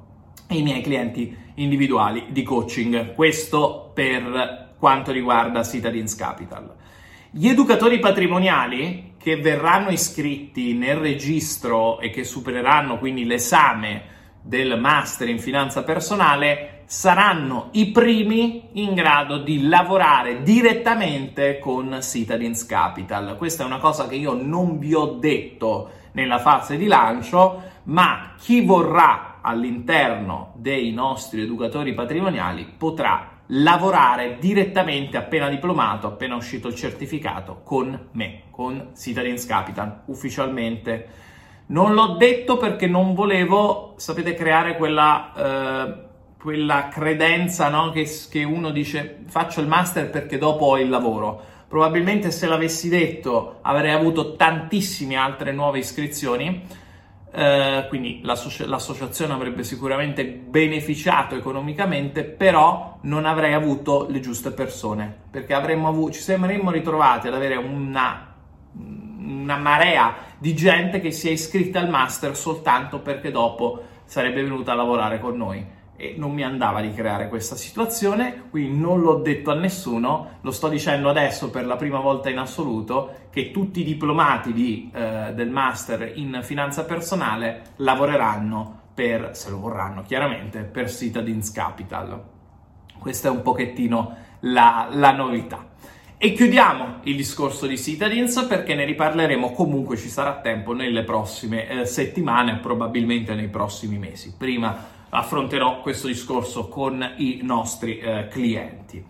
i 0.50 0.62
miei 0.62 0.80
clienti 0.80 1.36
individuali 1.54 2.26
di 2.28 2.44
coaching. 2.44 3.14
Questo 3.14 3.90
per 3.92 4.74
quanto 4.78 5.10
riguarda 5.10 5.64
Citadins 5.64 6.14
Capital. 6.14 6.72
Gli 7.32 7.48
educatori 7.48 7.98
patrimoniali 7.98 9.11
che 9.22 9.36
verranno 9.36 9.90
iscritti 9.90 10.74
nel 10.74 10.96
registro 10.96 12.00
e 12.00 12.10
che 12.10 12.24
supereranno 12.24 12.98
quindi 12.98 13.24
l'esame 13.24 14.10
del 14.42 14.78
master 14.78 15.28
in 15.28 15.38
finanza 15.38 15.84
personale 15.84 16.82
saranno 16.86 17.68
i 17.72 17.92
primi 17.92 18.68
in 18.72 18.94
grado 18.94 19.38
di 19.38 19.66
lavorare 19.68 20.42
direttamente 20.42 21.58
con 21.60 21.98
Citadins 22.02 22.66
Capital. 22.66 23.36
Questa 23.38 23.62
è 23.62 23.66
una 23.66 23.78
cosa 23.78 24.08
che 24.08 24.16
io 24.16 24.34
non 24.34 24.78
vi 24.78 24.92
ho 24.92 25.06
detto 25.06 25.90
nella 26.12 26.38
fase 26.38 26.76
di 26.76 26.86
lancio, 26.86 27.62
ma 27.84 28.34
chi 28.36 28.62
vorrà 28.64 29.38
all'interno 29.40 30.52
dei 30.56 30.92
nostri 30.92 31.40
educatori 31.42 31.94
patrimoniali 31.94 32.66
potrà 32.76 33.31
lavorare 33.54 34.38
direttamente 34.38 35.16
appena 35.16 35.48
diplomato, 35.48 36.06
appena 36.06 36.36
uscito 36.36 36.68
il 36.68 36.74
certificato, 36.74 37.60
con 37.64 38.08
me, 38.12 38.42
con 38.50 38.92
Citadins 38.96 39.44
Capital, 39.44 40.02
ufficialmente. 40.06 41.08
Non 41.66 41.94
l'ho 41.94 42.16
detto 42.16 42.56
perché 42.56 42.86
non 42.86 43.14
volevo, 43.14 43.94
sapete, 43.96 44.34
creare 44.34 44.76
quella, 44.76 45.32
eh, 45.34 45.94
quella 46.38 46.88
credenza 46.88 47.68
no? 47.68 47.90
che, 47.90 48.08
che 48.30 48.42
uno 48.42 48.70
dice 48.70 49.22
faccio 49.26 49.60
il 49.60 49.66
master 49.66 50.10
perché 50.10 50.38
dopo 50.38 50.66
ho 50.66 50.78
il 50.78 50.88
lavoro. 50.88 51.50
Probabilmente 51.68 52.30
se 52.30 52.46
l'avessi 52.46 52.88
detto 52.88 53.58
avrei 53.62 53.92
avuto 53.92 54.36
tantissime 54.36 55.16
altre 55.16 55.52
nuove 55.52 55.78
iscrizioni 55.78 56.62
eh, 57.34 57.86
quindi 57.88 58.20
l'associ- 58.22 58.66
l'associazione 58.66 59.32
avrebbe 59.32 59.64
sicuramente 59.64 60.26
beneficiato 60.26 61.34
economicamente, 61.34 62.24
però 62.24 62.98
non 63.02 63.24
avrei 63.24 63.54
avuto 63.54 64.06
le 64.10 64.20
giuste 64.20 64.50
persone, 64.50 65.14
perché 65.30 65.54
avremmo 65.54 66.10
ci 66.10 66.20
saremmo 66.20 66.70
ritrovati 66.70 67.28
ad 67.28 67.34
avere 67.34 67.56
una, 67.56 68.34
una 68.74 69.56
marea 69.56 70.14
di 70.38 70.54
gente 70.54 71.00
che 71.00 71.10
si 71.10 71.28
è 71.28 71.30
iscritta 71.32 71.80
al 71.80 71.88
master 71.88 72.36
soltanto 72.36 73.00
perché 73.00 73.30
dopo 73.30 73.82
sarebbe 74.04 74.42
venuta 74.42 74.72
a 74.72 74.74
lavorare 74.74 75.18
con 75.18 75.36
noi 75.36 75.80
e 76.02 76.14
non 76.16 76.32
mi 76.32 76.42
andava 76.42 76.80
di 76.80 76.92
creare 76.92 77.28
questa 77.28 77.54
situazione, 77.54 78.46
quindi 78.50 78.76
non 78.76 79.00
l'ho 79.02 79.20
detto 79.20 79.52
a 79.52 79.54
nessuno, 79.54 80.38
lo 80.40 80.50
sto 80.50 80.68
dicendo 80.68 81.08
adesso 81.08 81.48
per 81.48 81.64
la 81.64 81.76
prima 81.76 82.00
volta 82.00 82.28
in 82.28 82.38
assoluto, 82.38 83.28
che 83.30 83.52
tutti 83.52 83.82
i 83.82 83.84
diplomati 83.84 84.52
di, 84.52 84.90
eh, 84.92 85.32
del 85.32 85.48
master 85.48 86.10
in 86.16 86.40
finanza 86.42 86.84
personale 86.86 87.74
lavoreranno 87.76 88.80
per, 88.92 89.36
se 89.36 89.50
lo 89.50 89.60
vorranno 89.60 90.02
chiaramente, 90.02 90.62
per 90.62 90.90
Citadins 90.90 91.52
Capital. 91.52 92.20
Questa 92.98 93.28
è 93.28 93.30
un 93.30 93.42
pochettino 93.42 94.16
la, 94.40 94.88
la 94.90 95.12
novità. 95.12 95.68
E 96.18 96.32
chiudiamo 96.32 96.98
il 97.02 97.14
discorso 97.14 97.68
di 97.68 97.78
Citadins 97.78 98.44
perché 98.48 98.74
ne 98.74 98.84
riparleremo 98.86 99.52
comunque, 99.52 99.96
ci 99.96 100.08
sarà 100.08 100.40
tempo 100.40 100.72
nelle 100.72 101.04
prossime 101.04 101.68
eh, 101.68 101.86
settimane, 101.86 102.56
probabilmente 102.56 103.36
nei 103.36 103.48
prossimi 103.48 103.98
mesi. 103.98 104.34
Prima 104.36 105.00
affronterò 105.14 105.80
questo 105.80 106.06
discorso 106.06 106.68
con 106.68 107.14
i 107.16 107.40
nostri 107.42 107.98
eh, 107.98 108.28
clienti. 108.28 109.04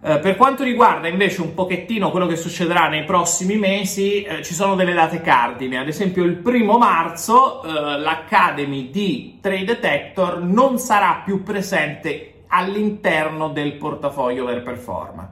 Eh, 0.00 0.18
per 0.20 0.36
quanto 0.36 0.62
riguarda 0.62 1.08
invece 1.08 1.42
un 1.42 1.54
pochettino 1.54 2.10
quello 2.10 2.26
che 2.26 2.36
succederà 2.36 2.88
nei 2.88 3.04
prossimi 3.04 3.56
mesi, 3.56 4.22
eh, 4.22 4.42
ci 4.42 4.54
sono 4.54 4.74
delle 4.74 4.94
date 4.94 5.20
cardine. 5.20 5.78
Ad 5.78 5.88
esempio, 5.88 6.24
il 6.24 6.36
primo 6.36 6.78
marzo 6.78 7.62
eh, 7.62 7.98
l'Academy 7.98 8.90
di 8.90 9.38
Trade 9.42 9.64
Detector 9.64 10.40
non 10.40 10.78
sarà 10.78 11.22
più 11.24 11.42
presente 11.42 12.44
all'interno 12.46 13.48
del 13.48 13.74
portafoglio 13.74 14.44
Overperform. 14.44 15.28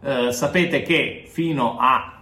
Eh, 0.00 0.32
sapete 0.32 0.82
che 0.82 1.24
fino 1.28 1.76
a 1.78 2.12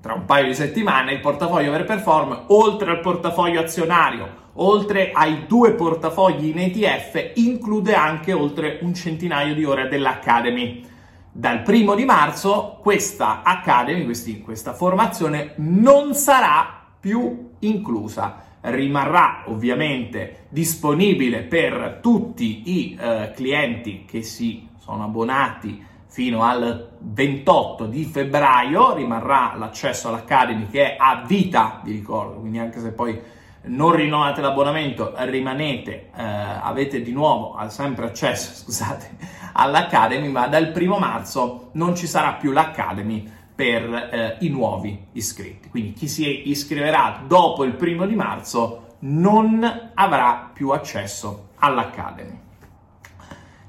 tra 0.00 0.14
un 0.14 0.24
paio 0.24 0.46
di 0.46 0.54
settimane 0.54 1.12
il 1.12 1.20
portafoglio 1.20 1.70
Overperform, 1.70 2.44
oltre 2.48 2.90
al 2.90 3.00
portafoglio 3.00 3.60
azionario 3.60 4.39
oltre 4.54 5.12
ai 5.12 5.46
due 5.46 5.72
portafogli 5.72 6.48
in 6.48 6.58
ETF, 6.58 7.32
include 7.34 7.94
anche 7.94 8.32
oltre 8.32 8.78
un 8.82 8.94
centinaio 8.94 9.54
di 9.54 9.64
ore 9.64 9.88
dell'Academy. 9.88 10.84
Dal 11.32 11.62
primo 11.62 11.94
di 11.94 12.04
marzo 12.04 12.78
questa 12.80 13.42
Academy, 13.42 14.04
questi, 14.04 14.40
questa 14.40 14.72
formazione 14.72 15.54
non 15.56 16.14
sarà 16.14 16.84
più 16.98 17.50
inclusa. 17.60 18.48
rimarrà 18.62 19.44
ovviamente 19.46 20.46
disponibile 20.50 21.40
per 21.44 22.00
tutti 22.02 22.78
i 22.78 22.98
eh, 23.00 23.32
clienti 23.34 24.04
che 24.04 24.22
si 24.22 24.68
sono 24.76 25.04
abbonati 25.04 25.82
fino 26.08 26.42
al 26.42 26.90
28 26.98 27.86
di 27.86 28.04
febbraio, 28.04 28.94
rimarrà 28.94 29.54
l'accesso 29.56 30.08
all'Academy 30.08 30.66
che 30.66 30.92
è 30.92 30.96
a 30.98 31.24
vita, 31.24 31.80
vi 31.84 31.92
ricordo, 31.92 32.40
quindi 32.40 32.58
anche 32.58 32.80
se 32.80 32.90
poi 32.90 33.18
non 33.62 33.92
rinnovate 33.92 34.40
l'abbonamento, 34.40 35.12
rimanete, 35.16 36.10
eh, 36.16 36.22
avete 36.22 37.02
di 37.02 37.12
nuovo 37.12 37.58
sempre 37.68 38.06
accesso, 38.06 38.54
scusate, 38.64 39.16
all'Academy, 39.52 40.28
ma 40.28 40.46
dal 40.48 40.70
primo 40.70 40.98
marzo 40.98 41.70
non 41.72 41.94
ci 41.94 42.06
sarà 42.06 42.34
più 42.34 42.52
l'Academy 42.52 43.38
per 43.54 43.92
eh, 43.92 44.36
i 44.40 44.48
nuovi 44.48 45.08
iscritti. 45.12 45.68
Quindi 45.68 45.92
chi 45.92 46.08
si 46.08 46.48
iscriverà 46.48 47.22
dopo 47.26 47.64
il 47.64 47.74
primo 47.74 48.06
di 48.06 48.14
marzo 48.14 48.96
non 49.00 49.90
avrà 49.94 50.50
più 50.52 50.70
accesso 50.70 51.48
all'Academy. 51.56 52.38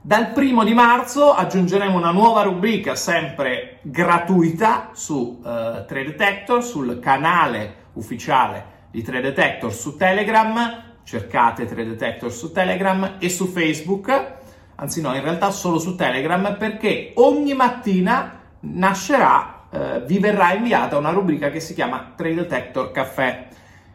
Dal 0.04 0.32
primo 0.32 0.64
di 0.64 0.74
marzo 0.74 1.34
aggiungeremo 1.34 1.96
una 1.96 2.12
nuova 2.12 2.42
rubrica 2.42 2.96
sempre 2.96 3.80
gratuita 3.84 4.90
su 4.94 5.40
uh, 5.40 5.44
Trade 5.44 6.06
Detector, 6.06 6.64
sul 6.64 7.00
canale 7.00 7.90
ufficiale 7.94 8.71
di 8.92 9.02
Trade 9.02 9.22
Detector 9.22 9.74
su 9.74 9.96
Telegram, 9.96 10.84
cercate 11.04 11.66
Trade 11.66 11.88
Detector 11.88 12.32
su 12.32 12.52
Telegram 12.52 13.16
e 13.20 13.30
su 13.30 13.48
Facebook, 13.48 14.34
anzi 14.76 15.02
no, 15.02 15.16
in 15.16 15.22
realtà 15.22 15.50
solo 15.50 15.80
su 15.80 15.96
Telegram 15.96 16.58
perché 16.58 17.14
ogni 17.16 17.54
mattina 17.54 18.40
nascerà, 18.60 19.68
uh, 19.70 20.06
vi 20.06 20.20
verrà 20.20 20.54
inviata 20.54 20.98
una 20.98 21.12
rubrica 21.12 21.50
che 21.50 21.60
si 21.60 21.74
chiama 21.74 22.14
Trade 22.16 22.36
Detector 22.36 22.92
Caffè. 22.92 23.48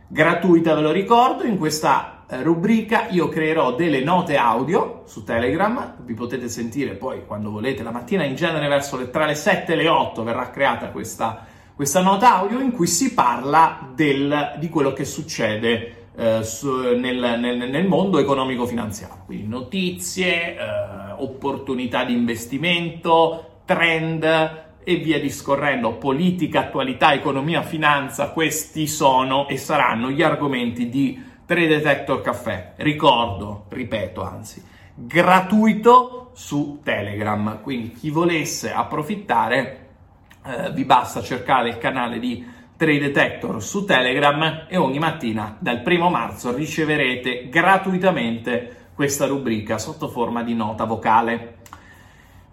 Gratuita, 0.09 0.75
ve 0.75 0.81
lo 0.81 0.93
ricordo, 0.93 1.45
in 1.45 1.59
questa 1.59 2.25
eh, 2.29 2.43
rubrica 2.43 3.07
io 3.09 3.29
creerò 3.29 3.75
delle 3.75 4.03
note 4.03 4.37
audio 4.37 5.03
su 5.07 5.23
Telegram, 5.23 5.95
vi 5.99 6.15
potete 6.15 6.49
sentire 6.49 6.95
poi 6.95 7.25
quando 7.25 7.51
volete 7.51 7.85
la 7.85 7.93
mattina, 7.93 8.25
in 8.25 8.35
genere 8.35 8.67
verso 8.67 8.97
le, 8.97 9.11
tra 9.11 9.27
le 9.27 9.35
7 9.35 9.73
e 9.73 9.77
le 9.77 9.89
8 9.89 10.25
verrà 10.25 10.51
creata 10.51 10.89
questa, 10.89 11.47
questa 11.77 12.01
nota 12.01 12.37
audio 12.37 12.59
in 12.59 12.73
cui 12.73 12.87
si 12.87 13.13
parla 13.13 13.91
del, 13.95 14.57
di 14.59 14.71
quello 14.71 14.95
che 14.95 15.05
succede 15.05 16.07
eh, 16.17 16.43
su, 16.43 16.73
nel, 16.73 17.39
nel, 17.39 17.69
nel, 17.69 17.87
mondo 17.87 18.19
economico-finanziario, 18.19 19.25
quindi 19.27 19.47
notizie, 19.47 20.57
eh, 20.57 20.59
opportunità 21.19 22.03
di 22.05 22.15
investimento, 22.15 23.61
trend, 23.67 24.65
e 24.83 24.97
via 24.97 25.21
discorrendo, 25.21 25.93
politica, 25.97 26.61
attualità, 26.61 27.13
economia, 27.13 27.61
finanza, 27.61 28.31
questi 28.31 28.87
sono 28.87 29.47
e 29.47 29.59
saranno 29.59 30.11
gli 30.11 30.23
argomenti 30.23 30.89
di 30.89 31.23
3 31.45 31.67
Detector 31.67 32.23
Caffè. 32.23 32.73
Ricordo, 32.77 33.67
ripeto 33.69 34.23
anzi, 34.23 34.65
gratuito 34.95 36.31
su 36.33 36.81
Telegram, 36.83 37.61
quindi 37.61 37.93
chi 37.93 38.09
volesse 38.09 38.73
approfittare 38.73 39.86
eh, 40.47 40.73
vi 40.73 40.85
basta 40.85 41.23
cercare 41.23 41.69
il 41.69 41.79
canale 41.79 42.19
di 42.19 42.45
3 42.77 42.99
Detector 42.99 43.63
su 43.63 43.85
Telegram 43.85 44.67
e 44.69 44.77
ogni 44.77 44.99
mattina 44.99 45.57
dal 45.59 45.81
primo 45.81 46.11
marzo 46.11 46.55
riceverete 46.55 47.49
gratuitamente 47.49 48.89
questa 48.95 49.27
rubrica 49.27 49.79
sotto 49.79 50.09
forma 50.09 50.43
di 50.43 50.55
nota 50.55 50.85
vocale. 50.85 51.55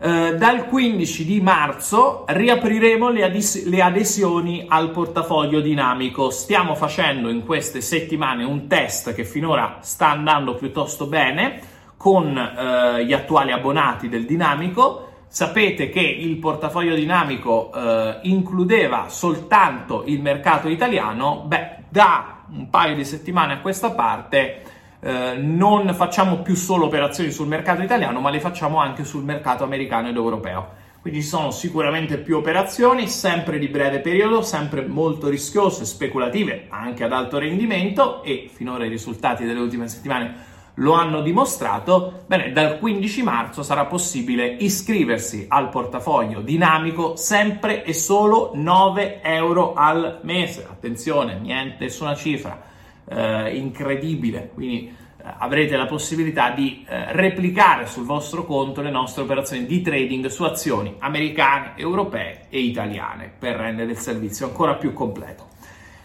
Eh, 0.06 0.36
dal 0.36 0.66
15 0.66 1.24
di 1.24 1.40
marzo 1.40 2.26
riapriremo 2.28 3.10
le, 3.10 3.24
adis- 3.24 3.66
le, 3.66 3.82
adesioni 3.82 4.66
al 4.68 4.92
portafoglio 4.92 5.62
dinamico. 5.62 6.30
Stiamo 6.30 6.76
facendo 6.76 7.30
in 7.30 7.46
queste 7.46 7.80
settimane 7.80 8.44
un 8.44 8.68
test 8.68 9.14
che 9.14 9.24
finora 9.24 9.78
sta 9.80 10.10
andando 10.10 10.56
piuttosto 10.56 11.06
bene 11.06 11.62
con 11.96 12.36
uh, 12.36 12.98
gli 12.98 13.14
attuali 13.14 13.54
abbonati 13.54 14.10
del 14.10 14.26
dinamico. 14.26 15.13
Sapete 15.34 15.90
che 15.90 16.00
il 16.00 16.38
portafoglio 16.38 16.94
dinamico 16.94 17.72
uh, 17.74 18.20
includeva 18.22 19.10
soltanto 19.10 20.04
il 20.06 20.22
mercato 20.22 20.68
italiano. 20.70 21.46
Beh, 21.48 21.78
da 21.90 22.44
un 22.52 22.70
paio 22.70 22.94
di 22.94 23.04
settimane 23.04 23.54
a 23.54 23.60
questa 23.60 23.90
parte 23.94 24.62
eh, 25.00 25.34
non 25.38 25.92
facciamo 25.96 26.44
più 26.44 26.54
solo 26.54 26.86
operazioni 26.86 27.32
sul 27.32 27.48
mercato 27.48 27.82
italiano, 27.82 28.20
ma 28.20 28.30
le 28.30 28.40
facciamo 28.40 28.78
anche 28.78 29.04
sul 29.04 29.24
mercato 29.24 29.64
americano 29.64 30.10
ed 30.10 30.16
europeo. 30.16 30.70
Quindi 31.02 31.24
ci 31.24 31.28
sono 31.28 31.50
sicuramente 31.50 32.20
più 32.20 32.38
operazioni, 32.38 33.08
sempre 33.08 33.58
di 33.58 33.70
breve 33.70 34.02
periodo, 34.02 34.44
sempre 34.44 34.86
molto 34.86 35.30
rischiose, 35.30 35.84
speculative, 35.86 36.68
anche 36.70 37.04
ad 37.04 37.12
alto 37.12 37.40
rendimento 37.40 38.22
e 38.22 38.52
finora 38.54 38.86
i 38.86 38.90
risultati 38.90 39.46
delle 39.46 39.62
ultime 39.62 39.88
settimane 39.88 40.52
lo 40.76 40.94
hanno 40.94 41.22
dimostrato. 41.22 42.24
Bene, 42.26 42.52
dal 42.52 42.80
15 42.80 43.24
marzo 43.24 43.64
sarà 43.64 43.86
possibile 43.86 44.46
iscriversi 44.46 45.46
al 45.48 45.70
portafoglio 45.70 46.42
dinamico 46.42 47.16
sempre 47.16 47.84
e 47.84 47.94
solo 47.94 48.52
9 48.54 49.22
euro 49.22 49.74
al 49.74 50.20
mese. 50.24 50.66
Attenzione, 50.70 51.40
niente, 51.40 51.84
nessuna 51.84 52.16
cifra 52.16 52.62
eh, 53.06 53.56
incredibile, 53.56 54.50
quindi 54.54 54.88
eh, 54.88 55.34
avrete 55.38 55.78
la 55.78 55.86
possibilità 55.86 56.50
di 56.52 56.86
eh, 56.88 57.12
replicare 57.14 57.86
sul 57.86 58.06
vostro 58.06 58.46
conto 58.46 58.82
le 58.82 58.92
nostre 58.92 59.24
operazioni 59.24 59.66
di 59.66 59.82
trading 59.82 60.28
su 60.28 60.44
azioni 60.44 60.96
americane, 61.00 61.74
europee 61.76 62.48
e 62.50 62.60
italiane 62.60 63.32
per 63.38 63.58
rendere 63.58 63.92
il 63.92 63.98
servizio 63.98 64.48
ancora 64.48 64.76
più 64.76 64.94
completo. 64.94 65.48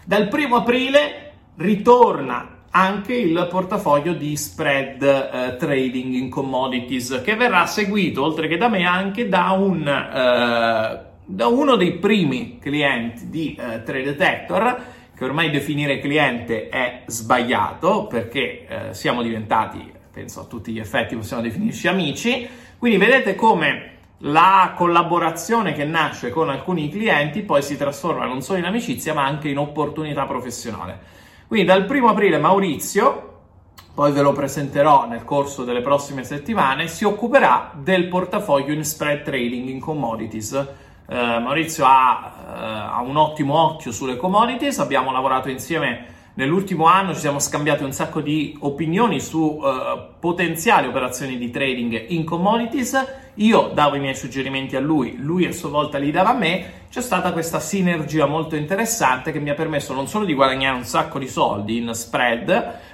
Dal 0.03 0.27
primo 0.27 0.57
aprile 0.57 1.31
ritorna 1.55 2.58
anche 2.71 3.13
il 3.13 3.47
portafoglio 3.49 4.13
di 4.13 4.35
spread 4.35 5.01
eh, 5.01 5.55
trading 5.57 6.13
in 6.13 6.29
commodities 6.29 7.21
che 7.23 7.35
verrà 7.35 7.65
seguito 7.65 8.23
oltre 8.23 8.47
che 8.47 8.57
da 8.57 8.69
me 8.69 8.85
anche 8.85 9.27
da, 9.27 9.51
un, 9.51 9.87
eh, 9.87 10.99
da 11.25 11.47
uno 11.47 11.75
dei 11.75 11.93
primi 11.93 12.59
clienti 12.59 13.29
di 13.29 13.55
eh, 13.55 13.83
Trade 13.83 14.03
Detector 14.03 14.83
che 15.19 15.25
ormai 15.25 15.49
definire 15.49 15.99
cliente 15.99 16.69
è 16.69 17.01
sbagliato 17.07 18.05
perché 18.05 18.65
eh, 18.67 18.93
siamo 18.93 19.21
diventati, 19.21 19.91
penso 20.13 20.39
a 20.39 20.45
tutti 20.45 20.71
gli 20.71 20.79
effetti, 20.79 21.17
possiamo 21.17 21.41
definirci 21.41 21.89
amici. 21.89 22.47
Quindi 22.77 22.97
vedete 22.97 23.35
come 23.35 23.97
la 24.19 24.73
collaborazione 24.77 25.73
che 25.73 25.83
nasce 25.83 26.29
con 26.29 26.49
alcuni 26.49 26.89
clienti 26.89 27.41
poi 27.41 27.61
si 27.61 27.75
trasforma 27.75 28.25
non 28.25 28.41
solo 28.41 28.59
in 28.59 28.65
amicizia 28.65 29.13
ma 29.13 29.25
anche 29.25 29.49
in 29.49 29.57
opportunità 29.57 30.25
professionale. 30.25 31.17
Quindi 31.49 31.65
dal 31.65 31.85
primo 31.85 32.09
aprile 32.09 32.37
Maurizio, 32.37 33.37
poi 33.95 34.11
ve 34.11 34.21
lo 34.21 34.33
presenterò 34.33 35.07
nel 35.07 35.23
corso 35.23 35.63
delle 35.63 35.81
prossime 35.81 36.23
settimane, 36.23 36.87
si 36.87 37.05
occuperà 37.05 37.71
del 37.73 38.07
portafoglio 38.07 38.71
in 38.71 38.85
spread 38.85 39.23
trading 39.23 39.67
in 39.67 39.79
commodities. 39.79 40.53
Eh, 40.53 41.15
Maurizio 41.39 41.85
ha, 41.87 42.33
eh, 42.37 42.53
ha, 42.53 43.01
un 43.01 43.17
ottimo 43.17 43.57
occhio 43.57 43.91
sulle 43.91 44.15
commodities, 44.15 44.77
abbiamo 44.77 45.11
lavorato 45.11 45.49
insieme 45.49 46.05
nell'ultimo 46.39 46.85
anno, 46.85 47.13
ci 47.13 47.19
siamo 47.19 47.37
scambiati 47.37 47.83
un 47.83 47.91
sacco 47.91 48.21
di 48.21 48.55
opinioni 48.61 49.19
su 49.19 49.61
eh, 49.61 50.15
potenziali 50.17 50.87
operazioni 50.87 51.37
di 51.37 51.49
trading 51.49 52.05
in 52.11 52.23
commodities. 52.23 53.31
Io 53.35 53.71
davo 53.73 53.95
i 53.95 53.99
miei 53.99 54.15
suggerimenti 54.15 54.77
a 54.77 54.79
lui, 54.79 55.17
lui 55.17 55.45
a 55.45 55.51
sua 55.51 55.69
volta 55.69 55.97
li 55.97 56.11
dava 56.11 56.29
a 56.29 56.37
me. 56.37 56.77
C'è 56.89 57.01
stata 57.01 57.33
questa 57.33 57.59
sinergia 57.59 58.25
molto 58.25 58.55
interessante 58.55 59.33
che 59.33 59.39
mi 59.39 59.49
ha 59.49 59.53
permesso 59.53 59.93
non 59.93 60.07
solo 60.07 60.23
di 60.23 60.33
guadagnare 60.33 60.77
un 60.77 60.85
sacco 60.85 61.19
di 61.19 61.27
soldi 61.27 61.77
in 61.77 61.93
spread, 61.93 62.49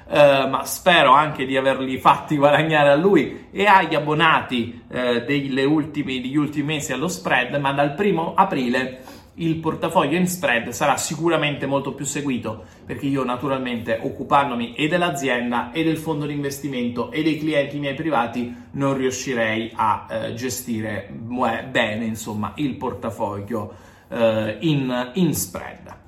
eh, 0.09 0.47
ma 0.49 0.65
spero 0.65 1.11
anche 1.11 1.45
di 1.45 1.55
averli 1.55 1.99
fatti 1.99 2.37
guadagnare 2.37 2.89
a 2.89 2.95
lui 2.95 3.45
e 3.51 3.65
agli 3.67 3.93
abbonati 3.93 4.81
eh, 4.89 5.23
degli 5.23 5.63
ultimi 5.63 6.63
mesi 6.63 6.93
allo 6.93 7.07
spread, 7.07 7.53
ma 7.55 7.71
dal 7.73 7.93
primo 7.93 8.33
aprile 8.35 9.03
il 9.35 9.57
portafoglio 9.57 10.17
in 10.17 10.27
spread 10.27 10.69
sarà 10.69 10.97
sicuramente 10.97 11.65
molto 11.65 11.93
più 11.93 12.05
seguito 12.05 12.63
perché 12.85 13.05
io 13.05 13.23
naturalmente 13.23 13.99
occupandomi 14.01 14.75
e 14.75 14.87
dell'azienda 14.87 15.71
e 15.71 15.83
del 15.83 15.97
fondo 15.97 16.25
di 16.25 16.33
investimento 16.33 17.11
e 17.11 17.23
dei 17.23 17.37
clienti 17.37 17.77
miei 17.79 17.95
privati 17.95 18.53
non 18.71 18.95
riuscirei 18.95 19.71
a 19.75 20.07
eh, 20.09 20.33
gestire 20.33 21.09
bene 21.11 22.05
insomma 22.05 22.53
il 22.55 22.75
portafoglio 22.75 23.73
eh, 24.09 24.57
in, 24.61 25.11
in 25.15 25.33
spread. 25.33 26.04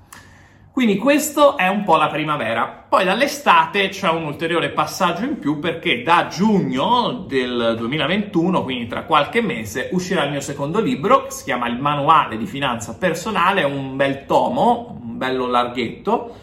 Quindi 0.77 0.97
questo 0.97 1.57
è 1.57 1.67
un 1.67 1.83
po' 1.83 1.95
la 1.95 2.07
primavera. 2.07 2.85
Poi 2.87 3.03
dall'estate 3.03 3.89
c'è 3.89 4.11
un 4.11 4.25
ulteriore 4.25 4.69
passaggio 4.69 5.25
in 5.25 5.39
più 5.39 5.57
perché 5.57 6.03
da 6.03 6.27
giugno 6.27 7.25
del 7.27 7.73
2021, 7.75 8.61
quindi 8.61 8.85
tra 8.85 9.01
qualche 9.01 9.41
mese, 9.41 9.89
uscirà 9.93 10.25
il 10.25 10.29
mio 10.29 10.39
secondo 10.39 10.79
libro 10.79 11.23
che 11.23 11.31
si 11.31 11.45
chiama 11.45 11.67
Il 11.67 11.79
manuale 11.79 12.37
di 12.37 12.45
finanza 12.45 12.95
personale, 12.95 13.63
un 13.63 13.95
bel 13.95 14.27
tomo, 14.27 14.99
un 15.01 15.17
bello 15.17 15.47
larghetto, 15.47 16.35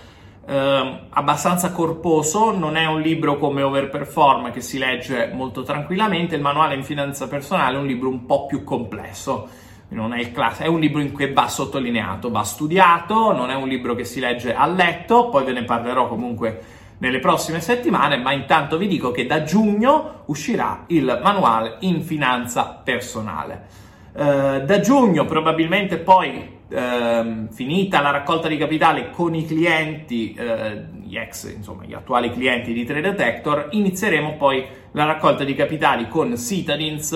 eh, 0.49 1.01
abbastanza 1.11 1.70
corposo, 1.70 2.51
non 2.51 2.75
è 2.75 2.87
un 2.87 3.01
libro 3.01 3.38
come 3.38 3.62
Overperform 3.62 4.51
che 4.51 4.62
si 4.62 4.79
legge 4.79 5.31
molto 5.33 5.62
tranquillamente, 5.62 6.35
il 6.35 6.42
manuale 6.42 6.75
in 6.75 6.83
finanza 6.83 7.29
personale 7.29 7.77
è 7.77 7.79
un 7.79 7.87
libro 7.87 8.09
un 8.09 8.27
po' 8.27 8.47
più 8.47 8.64
complesso 8.64 9.49
non 9.94 10.12
è 10.12 10.18
il 10.18 10.33
classico, 10.33 10.64
è 10.64 10.68
un 10.68 10.80
libro 10.80 11.00
in 11.00 11.12
cui 11.12 11.33
va 11.33 11.48
sottolineato, 11.48 12.30
va 12.30 12.42
studiato, 12.42 13.33
non 13.33 13.50
è 13.50 13.54
un 13.54 13.68
libro 13.68 13.94
che 13.94 14.04
si 14.04 14.20
legge 14.20 14.54
a 14.54 14.66
letto, 14.66 15.28
poi 15.28 15.44
ve 15.44 15.52
ne 15.52 15.62
parlerò 15.62 16.09
comunque 16.09 16.62
nelle 16.98 17.20
prossime 17.20 17.61
settimane, 17.61 18.16
ma 18.16 18.33
intanto 18.33 18.76
vi 18.76 18.88
dico 18.88 19.11
che 19.11 19.26
da 19.26 19.42
giugno 19.42 20.22
uscirà 20.26 20.85
il 20.88 21.20
manuale 21.22 21.76
in 21.80 22.02
finanza 22.02 22.80
personale. 22.83 23.83
Eh, 24.16 24.62
da 24.64 24.80
giugno 24.80 25.24
probabilmente 25.24 25.98
poi 25.98 26.62
eh, 26.68 27.46
finita 27.50 28.00
la 28.00 28.11
raccolta 28.11 28.48
di 28.48 28.57
capitale 28.57 29.11
con 29.11 29.35
i 29.35 29.44
clienti, 29.44 30.35
eh, 30.35 30.85
gli 31.02 31.16
ex, 31.16 31.54
insomma, 31.54 31.85
gli 31.85 31.94
attuali 31.94 32.30
clienti 32.30 32.72
di 32.72 32.85
Trade 32.85 33.11
Detector, 33.11 33.68
inizieremo 33.70 34.37
poi 34.37 34.64
la 34.92 35.04
raccolta 35.04 35.44
di 35.44 35.54
capitali 35.54 36.09
con 36.09 36.37
Citadins 36.37 37.12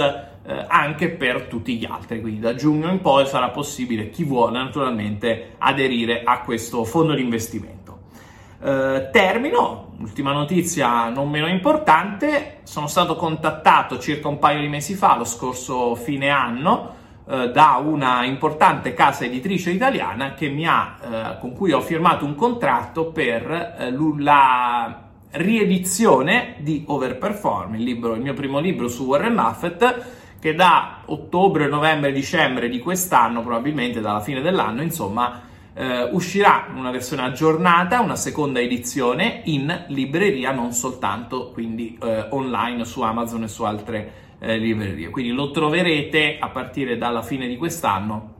eh, 0.48 0.64
anche 0.66 1.10
per 1.10 1.42
tutti 1.42 1.76
gli 1.76 1.84
altri. 1.84 2.22
Quindi 2.22 2.40
da 2.40 2.54
giugno 2.54 2.90
in 2.90 3.02
poi 3.02 3.26
sarà 3.26 3.50
possibile 3.50 4.08
chi 4.08 4.24
vuole 4.24 4.56
naturalmente 4.56 5.56
aderire 5.58 6.22
a 6.24 6.40
questo 6.40 6.84
fondo 6.84 7.12
di 7.12 7.20
investimento. 7.20 7.76
Uh, 8.58 9.10
termino, 9.12 9.92
ultima 9.98 10.32
notizia 10.32 11.10
non 11.10 11.28
meno 11.28 11.46
importante, 11.48 12.60
sono 12.62 12.86
stato 12.86 13.14
contattato 13.14 13.98
circa 13.98 14.28
un 14.28 14.38
paio 14.38 14.60
di 14.60 14.68
mesi 14.68 14.94
fa, 14.94 15.16
lo 15.16 15.24
scorso 15.24 15.94
fine 15.94 16.30
anno, 16.30 16.94
uh, 17.24 17.50
da 17.50 17.80
una 17.84 18.24
importante 18.24 18.94
casa 18.94 19.26
editrice 19.26 19.70
italiana 19.70 20.34
ha, 20.64 20.96
uh, 21.36 21.40
con 21.40 21.52
cui 21.52 21.72
ho 21.72 21.80
firmato 21.80 22.24
un 22.24 22.34
contratto 22.34 23.12
per 23.12 23.94
la 24.18 25.02
riedizione 25.32 26.54
di 26.58 26.84
Overperform, 26.86 27.74
il, 27.74 27.82
libro, 27.82 28.14
il 28.14 28.22
mio 28.22 28.34
primo 28.34 28.58
libro 28.58 28.88
su 28.88 29.04
Warren 29.04 29.34
Buffett, 29.34 30.16
che 30.40 30.54
da 30.54 31.02
ottobre, 31.06 31.66
novembre, 31.66 32.12
dicembre 32.12 32.68
di 32.68 32.78
quest'anno, 32.78 33.42
probabilmente 33.42 34.00
dalla 34.00 34.20
fine 34.20 34.40
dell'anno, 34.40 34.82
insomma, 34.82 35.42
eh, 35.74 36.08
uscirà 36.12 36.66
una 36.74 36.90
versione 36.90 37.22
aggiornata, 37.22 38.00
una 38.00 38.16
seconda 38.16 38.60
edizione 38.60 39.42
in 39.44 39.84
libreria, 39.88 40.52
non 40.52 40.72
soltanto 40.72 41.50
quindi 41.50 41.98
eh, 42.02 42.26
online 42.30 42.84
su 42.84 43.00
Amazon 43.02 43.44
e 43.44 43.48
su 43.48 43.62
altre 43.62 44.12
eh, 44.40 44.56
librerie. 44.58 45.10
Quindi 45.10 45.32
lo 45.32 45.50
troverete 45.50 46.38
a 46.40 46.48
partire 46.48 46.96
dalla 46.96 47.22
fine 47.22 47.46
di 47.46 47.56
quest'anno 47.56 48.34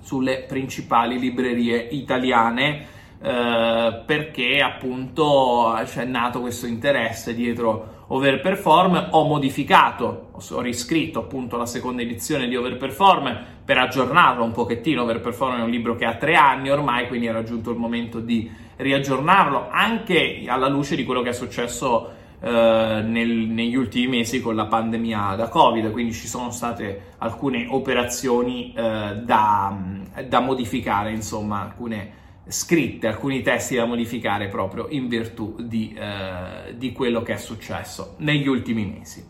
sulle 0.00 0.44
principali 0.46 1.18
librerie 1.18 1.78
italiane. 1.90 2.86
Eh, 3.22 4.02
perché 4.04 4.60
appunto 4.60 5.74
c'è 5.84 6.04
nato 6.04 6.40
questo 6.40 6.66
interesse 6.66 7.34
dietro 7.34 7.92
Overperform, 8.06 9.08
ho 9.12 9.24
modificato, 9.24 10.28
ho 10.32 10.60
riscritto 10.60 11.20
appunto 11.20 11.56
la 11.56 11.64
seconda 11.64 12.02
edizione 12.02 12.48
di 12.48 12.54
Overperform 12.54 13.44
per 13.64 13.78
aggiornarlo 13.78 14.44
un 14.44 14.52
pochettino. 14.52 15.02
Overperform 15.02 15.60
è 15.60 15.62
un 15.62 15.70
libro 15.70 15.96
che 15.96 16.04
ha 16.04 16.14
tre 16.16 16.34
anni 16.34 16.70
ormai, 16.70 17.08
quindi 17.08 17.26
è 17.26 17.32
raggiunto 17.32 17.70
il 17.70 17.78
momento 17.78 18.20
di 18.20 18.50
riaggiornarlo 18.76 19.68
anche 19.70 20.42
alla 20.46 20.68
luce 20.68 20.96
di 20.96 21.04
quello 21.04 21.22
che 21.22 21.30
è 21.30 21.32
successo 21.32 22.10
eh, 22.40 23.02
nel, 23.06 23.30
negli 23.30 23.74
ultimi 23.74 24.06
mesi 24.06 24.42
con 24.42 24.54
la 24.54 24.66
pandemia 24.66 25.34
da 25.34 25.48
Covid, 25.48 25.90
quindi 25.90 26.12
ci 26.12 26.26
sono 26.26 26.50
state 26.50 27.14
alcune 27.18 27.66
operazioni 27.70 28.74
eh, 28.76 29.14
da, 29.22 29.74
da 30.28 30.40
modificare, 30.40 31.10
insomma, 31.10 31.62
alcune 31.62 32.22
scritte, 32.46 33.06
alcuni 33.06 33.42
testi 33.42 33.76
da 33.76 33.84
modificare 33.84 34.48
proprio 34.48 34.86
in 34.90 35.08
virtù 35.08 35.56
di, 35.58 35.94
eh, 35.96 36.76
di 36.76 36.92
quello 36.92 37.22
che 37.22 37.34
è 37.34 37.38
successo 37.38 38.14
negli 38.18 38.46
ultimi 38.46 38.84
mesi. 38.84 39.24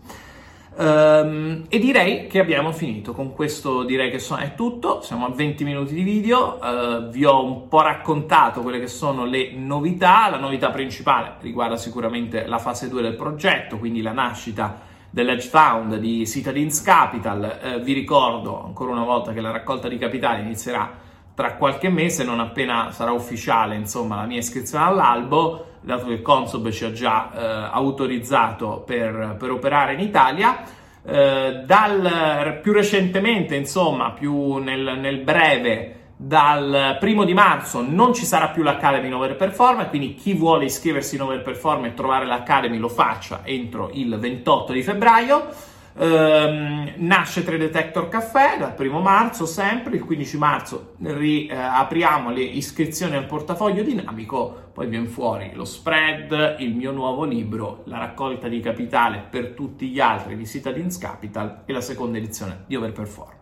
Um, 0.76 1.66
e 1.68 1.78
direi 1.78 2.26
che 2.26 2.40
abbiamo 2.40 2.72
finito 2.72 3.12
con 3.12 3.32
questo 3.32 3.84
direi 3.84 4.10
che 4.10 4.18
so- 4.18 4.36
è 4.36 4.54
tutto. 4.56 5.02
Siamo 5.02 5.26
a 5.26 5.30
20 5.30 5.62
minuti 5.62 5.94
di 5.94 6.02
video. 6.02 6.58
Uh, 6.60 7.08
vi 7.10 7.24
ho 7.24 7.44
un 7.44 7.68
po' 7.68 7.82
raccontato 7.82 8.60
quelle 8.60 8.80
che 8.80 8.88
sono 8.88 9.24
le 9.24 9.52
novità. 9.52 10.28
La 10.28 10.38
novità 10.38 10.70
principale 10.70 11.34
riguarda 11.42 11.76
sicuramente 11.76 12.46
la 12.46 12.58
fase 12.58 12.88
2 12.88 13.02
del 13.02 13.14
progetto 13.14 13.78
quindi 13.78 14.02
la 14.02 14.12
nascita 14.12 14.80
dell'Edge 15.10 15.48
Fund 15.48 15.96
di 15.98 16.26
Citadins 16.26 16.82
Capital. 16.82 17.60
Uh, 17.62 17.78
vi 17.80 17.92
ricordo 17.92 18.64
ancora 18.64 18.90
una 18.90 19.04
volta 19.04 19.32
che 19.32 19.40
la 19.40 19.52
raccolta 19.52 19.86
di 19.86 19.96
capitali 19.96 20.42
inizierà 20.42 21.02
tra 21.34 21.54
qualche 21.54 21.88
mese, 21.88 22.24
non 22.24 22.40
appena 22.40 22.90
sarà 22.92 23.10
ufficiale 23.12 23.74
insomma, 23.74 24.16
la 24.16 24.26
mia 24.26 24.38
iscrizione 24.38 24.84
all'albo, 24.84 25.66
dato 25.80 26.06
che 26.06 26.22
Consob 26.22 26.70
ci 26.70 26.84
ha 26.84 26.92
già 26.92 27.30
eh, 27.32 27.70
autorizzato 27.72 28.82
per, 28.86 29.36
per, 29.38 29.50
operare 29.50 29.94
in 29.94 30.00
Italia. 30.00 30.62
Eh, 31.06 31.62
dal, 31.66 32.60
più 32.62 32.72
recentemente, 32.72 33.54
insomma, 33.56 34.12
più 34.12 34.56
nel, 34.56 34.98
nel, 34.98 35.18
breve, 35.18 35.98
dal 36.16 36.96
primo 37.00 37.24
di 37.24 37.34
marzo 37.34 37.84
non 37.86 38.14
ci 38.14 38.24
sarà 38.24 38.48
più 38.48 38.62
l'Academy 38.62 39.08
in 39.08 39.14
Overperform, 39.14 39.88
quindi 39.88 40.14
chi 40.14 40.34
vuole 40.34 40.64
iscriversi 40.64 41.16
in 41.16 41.22
Overperform 41.22 41.86
e 41.86 41.94
trovare 41.94 42.24
l'Academy 42.24 42.78
lo 42.78 42.88
faccia 42.88 43.40
entro 43.42 43.90
il 43.92 44.16
28 44.16 44.72
di 44.72 44.82
febbraio. 44.82 45.72
Ehm, 45.96 46.94
nasce 46.96 47.44
3 47.44 47.56
Detector 47.56 48.08
Caffè 48.08 48.56
dal 48.58 48.74
primo 48.74 49.00
marzo, 49.00 49.46
sempre 49.46 49.94
il 49.94 50.04
15 50.04 50.36
marzo 50.38 50.94
riapriamo 51.00 52.30
le 52.30 52.42
iscrizioni 52.42 53.14
al 53.14 53.26
portafoglio 53.26 53.84
dinamico, 53.84 54.70
poi 54.72 54.88
viene 54.88 55.06
fuori 55.06 55.52
lo 55.54 55.64
spread, 55.64 56.56
il 56.58 56.74
mio 56.74 56.90
nuovo 56.90 57.24
libro, 57.24 57.82
la 57.86 57.98
raccolta 57.98 58.48
di 58.48 58.58
capitale 58.58 59.24
per 59.30 59.50
tutti 59.50 59.88
gli 59.88 60.00
altri 60.00 60.36
di 60.36 60.46
Citadins 60.46 60.98
Capital 60.98 61.62
e 61.64 61.72
la 61.72 61.80
seconda 61.80 62.18
edizione 62.18 62.64
di 62.66 62.74
Overperform. 62.74 63.36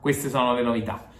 Queste 0.00 0.30
sono 0.30 0.54
le 0.54 0.62
novità. 0.62 1.10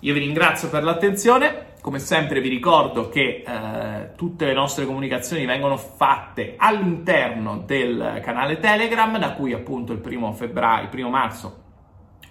Io 0.00 0.12
vi 0.12 0.18
ringrazio 0.18 0.68
per 0.68 0.82
l'attenzione. 0.82 1.74
Come 1.86 2.00
sempre 2.00 2.40
vi 2.40 2.48
ricordo 2.48 3.08
che 3.08 3.44
eh, 3.46 4.10
tutte 4.16 4.44
le 4.44 4.54
nostre 4.54 4.86
comunicazioni 4.86 5.46
vengono 5.46 5.76
fatte 5.76 6.54
all'interno 6.56 7.58
del 7.64 8.20
canale 8.24 8.58
Telegram, 8.58 9.16
da 9.20 9.34
cui 9.34 9.52
appunto 9.52 9.92
il 9.92 10.00
primo, 10.00 10.32
febbraio, 10.32 10.82
il 10.82 10.88
primo 10.88 11.10
marzo 11.10 11.62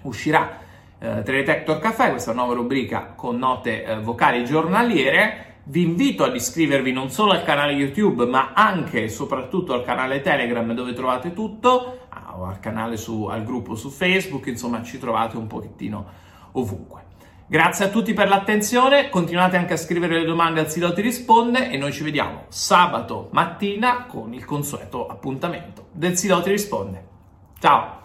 uscirà 0.02 0.60
eh, 1.00 1.24
Teletector 1.24 1.80
Caffè, 1.80 2.10
questa 2.10 2.34
nuova 2.34 2.54
rubrica 2.54 3.14
con 3.16 3.38
note 3.38 3.86
eh, 3.86 4.00
vocali 4.02 4.44
giornaliere. 4.44 5.60
Vi 5.64 5.84
invito 5.84 6.26
ad 6.26 6.36
iscrivervi 6.36 6.92
non 6.92 7.10
solo 7.10 7.32
al 7.32 7.46
canale 7.46 7.72
YouTube, 7.72 8.26
ma 8.26 8.52
anche 8.54 9.04
e 9.04 9.08
soprattutto 9.08 9.72
al 9.72 9.86
canale 9.86 10.20
Telegram 10.20 10.70
dove 10.74 10.92
trovate 10.92 11.32
tutto, 11.32 12.08
o 12.34 12.44
al 12.44 12.60
canale 12.60 12.98
su, 12.98 13.24
al 13.24 13.46
gruppo 13.46 13.76
su 13.76 13.90
Facebook, 13.90 14.48
insomma 14.48 14.84
ci 14.84 15.00
trovate 15.00 15.38
un 15.38 15.48
pochettino 15.48 16.06
ovunque. 16.52 17.15
Grazie 17.48 17.86
a 17.86 17.90
tutti 17.90 18.14
per 18.14 18.28
l'attenzione, 18.28 19.10
continuate 19.10 19.56
anche 19.56 19.74
a 19.74 19.78
scrivere 19.78 20.18
le 20.18 20.26
domande 20.26 20.62
al 20.62 20.70
Siloti 20.70 21.02
risponde 21.02 21.70
e 21.70 21.78
noi 21.78 21.94
ci 21.94 22.04
vediamo 22.04 22.46
sabato 22.50 23.30
mattina 23.34 24.06
con 24.08 24.34
il 24.34 24.44
consueto 24.46 25.06
appuntamento 25.06 25.90
del 25.92 26.18
Siloti 26.18 26.50
risponde. 26.50 27.06
Ciao! 27.60 28.05